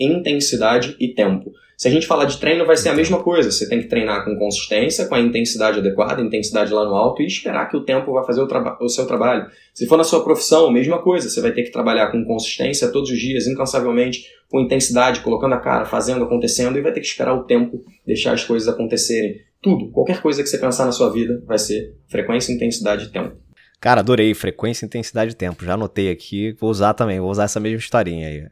[0.04, 1.52] intensidade e tempo.
[1.82, 3.50] Se a gente falar de treino, vai ser a mesma coisa.
[3.50, 7.26] Você tem que treinar com consistência, com a intensidade adequada, intensidade lá no alto e
[7.26, 8.48] esperar que o tempo vai fazer o,
[8.82, 9.48] o, seu trabalho.
[9.74, 11.28] Se for na sua profissão, mesma coisa.
[11.28, 15.60] Você vai ter que trabalhar com consistência todos os dias, incansavelmente, com intensidade, colocando a
[15.60, 19.38] cara, fazendo, acontecendo e vai ter que esperar o tempo, deixar as coisas acontecerem.
[19.60, 23.36] Tudo, qualquer coisa que você pensar na sua vida vai ser frequência, intensidade e tempo.
[23.82, 24.36] Cara, adorei.
[24.36, 25.66] Frequência, intensidade e tempo.
[25.66, 26.56] Já anotei aqui.
[26.60, 27.20] Vou usar também.
[27.20, 28.44] Vou usar essa mesma historinha aí.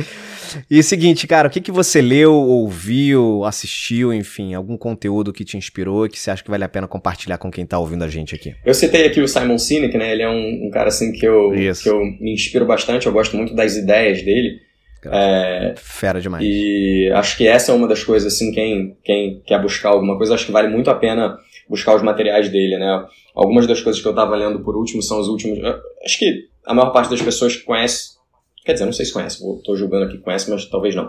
[0.70, 5.58] e seguinte, cara, o que, que você leu, ouviu, assistiu, enfim, algum conteúdo que te
[5.58, 8.08] inspirou e que você acha que vale a pena compartilhar com quem tá ouvindo a
[8.08, 8.54] gente aqui?
[8.64, 10.10] Eu citei aqui o Simon Sinek, né?
[10.10, 13.06] Ele é um, um cara assim que eu, que eu me inspiro bastante.
[13.06, 14.60] Eu gosto muito das ideias dele.
[15.04, 16.42] É, Fera demais.
[16.42, 20.34] E acho que essa é uma das coisas, assim, quem, quem quer buscar alguma coisa,
[20.34, 21.36] acho que vale muito a pena
[21.68, 23.06] buscar os materiais dele, né?
[23.34, 25.58] Algumas das coisas que eu estava lendo por último são os últimos.
[26.04, 28.14] Acho que a maior parte das pessoas que conhece,
[28.64, 31.08] quer dizer, não sei se conhece, estou julgando aqui conhece, mas talvez não.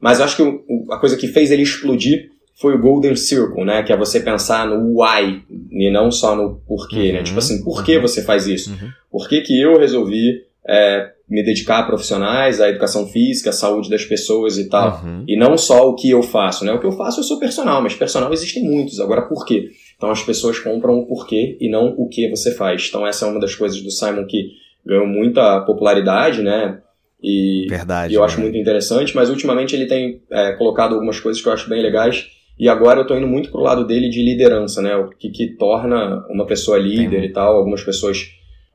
[0.00, 3.82] Mas acho que o, a coisa que fez ele explodir foi o Golden Circle, né?
[3.82, 7.04] Que é você pensar no why e não só no porquê, né?
[7.04, 7.22] uhum, né?
[7.22, 8.02] Tipo assim, por que uhum.
[8.02, 8.70] você faz isso?
[8.70, 8.90] Uhum.
[9.10, 13.90] Por que, que eu resolvi é, me dedicar a profissionais, à educação física, à saúde
[13.90, 15.02] das pessoas e tal.
[15.04, 15.24] Uhum.
[15.26, 16.72] E não só o que eu faço, né?
[16.72, 19.00] O que eu faço eu sou personal, mas personal existem muitos.
[19.00, 19.70] Agora, por quê?
[19.96, 22.86] Então as pessoas compram o porquê e não o que você faz.
[22.88, 24.50] Então essa é uma das coisas do Simon que
[24.84, 26.80] ganhou muita popularidade, né?
[27.22, 31.42] E, Verdade, e eu acho muito interessante, mas ultimamente ele tem é, colocado algumas coisas
[31.42, 32.28] que eu acho bem legais.
[32.58, 34.96] E agora eu estou indo muito pro lado dele de liderança, né?
[34.96, 37.56] O que, que torna uma pessoa líder e tal.
[37.56, 38.18] Algumas pessoas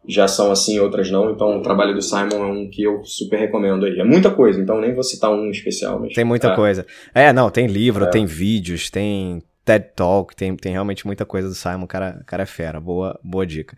[0.07, 1.31] já são assim, outras não.
[1.31, 3.99] Então o trabalho do Simon é um que eu super recomendo aí.
[3.99, 5.99] É muita coisa, então nem vou citar um especial.
[5.99, 6.55] Mas, tem muita é.
[6.55, 6.85] coisa.
[7.13, 8.09] É, não, tem livro, é.
[8.09, 12.45] tem vídeos, tem TED Talk, tem, tem realmente muita coisa do Simon, cara, cara é
[12.45, 13.77] fera, boa, boa dica.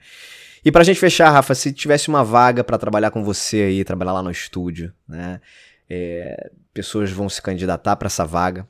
[0.63, 4.13] E pra gente fechar, Rafa, se tivesse uma vaga para trabalhar com você aí, trabalhar
[4.13, 5.41] lá no estúdio, né?
[5.89, 8.65] É, pessoas vão se candidatar para essa vaga.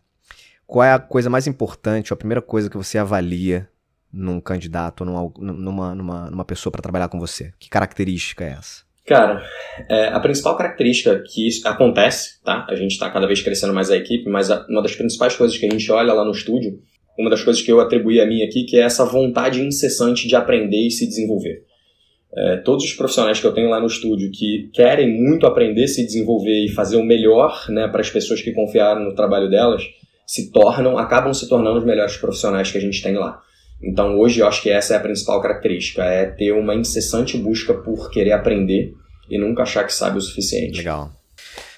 [0.65, 3.69] Qual é a coisa mais importante, ou a primeira coisa que você avalia
[4.11, 7.53] num candidato, numa, numa, numa, numa pessoa para trabalhar com você?
[7.59, 8.81] Que característica é essa?
[9.05, 9.45] Cara,
[9.89, 12.65] é, a principal característica que acontece, tá?
[12.67, 15.57] A gente está cada vez crescendo mais a equipe, mas a, uma das principais coisas
[15.57, 16.81] que a gente olha lá no estúdio
[17.17, 20.35] uma das coisas que eu atribuí a mim aqui, que é essa vontade incessante de
[20.35, 21.63] aprender e se desenvolver.
[22.35, 26.03] É, todos os profissionais que eu tenho lá no estúdio que querem muito aprender, se
[26.03, 29.83] desenvolver e fazer o melhor né, para as pessoas que confiaram no trabalho delas,
[30.25, 33.39] se tornam, acabam se tornando os melhores profissionais que a gente tem lá.
[33.83, 37.73] Então hoje eu acho que essa é a principal característica, é ter uma incessante busca
[37.73, 38.93] por querer aprender
[39.29, 40.77] e nunca achar que sabe o suficiente.
[40.77, 41.11] Legal.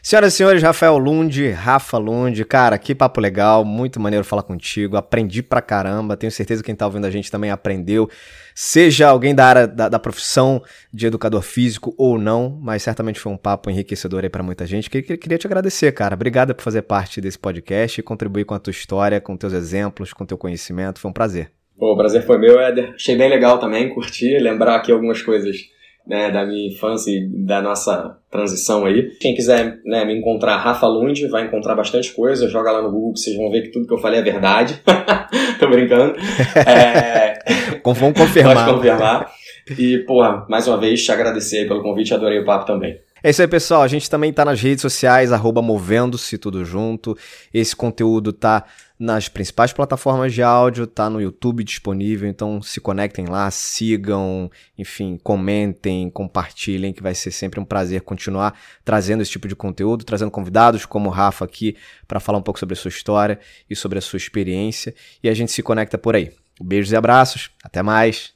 [0.08, 4.98] Senhoras e senhores, Rafael Lund, Rafa Lund, cara, que papo legal, muito maneiro falar contigo,
[4.98, 8.08] aprendi pra caramba, tenho certeza que quem tá ouvindo a gente também aprendeu,
[8.54, 10.62] seja alguém da área da, da profissão
[10.94, 14.92] de educador físico ou não, mas certamente foi um papo enriquecedor aí pra muita gente,
[14.92, 18.54] que, que queria te agradecer, cara, obrigado por fazer parte desse podcast e contribuir com
[18.54, 21.52] a tua história, com teus exemplos, com teu conhecimento, foi um prazer.
[21.80, 25.74] Pô, o prazer foi meu, Éder, achei bem legal também, curti, lembrar aqui algumas coisas
[26.08, 29.12] né, da minha infância e da nossa transição aí.
[29.20, 32.48] Quem quiser né, me encontrar, Rafa Lund, vai encontrar bastante coisa.
[32.48, 34.82] Joga lá no Google que vocês vão ver que tudo que eu falei é verdade.
[35.60, 36.16] Tô brincando.
[36.66, 37.40] É...
[37.84, 38.56] Vamos confirmar.
[38.56, 39.32] Pode confirmar.
[39.78, 42.98] E, porra, mais uma vez te agradecer pelo convite, adorei o papo também.
[43.26, 43.82] É isso aí, pessoal.
[43.82, 45.32] A gente também tá nas redes sociais,
[45.64, 47.18] movendo-se tudo junto.
[47.52, 48.66] Esse conteúdo tá
[49.00, 54.48] nas principais plataformas de áudio, tá no YouTube disponível, então se conectem lá, sigam,
[54.78, 58.56] enfim, comentem, compartilhem, que vai ser sempre um prazer continuar
[58.86, 61.76] trazendo esse tipo de conteúdo, trazendo convidados como o Rafa aqui
[62.08, 65.34] para falar um pouco sobre a sua história e sobre a sua experiência, e a
[65.34, 66.32] gente se conecta por aí.
[66.62, 68.36] Beijos e abraços, até mais.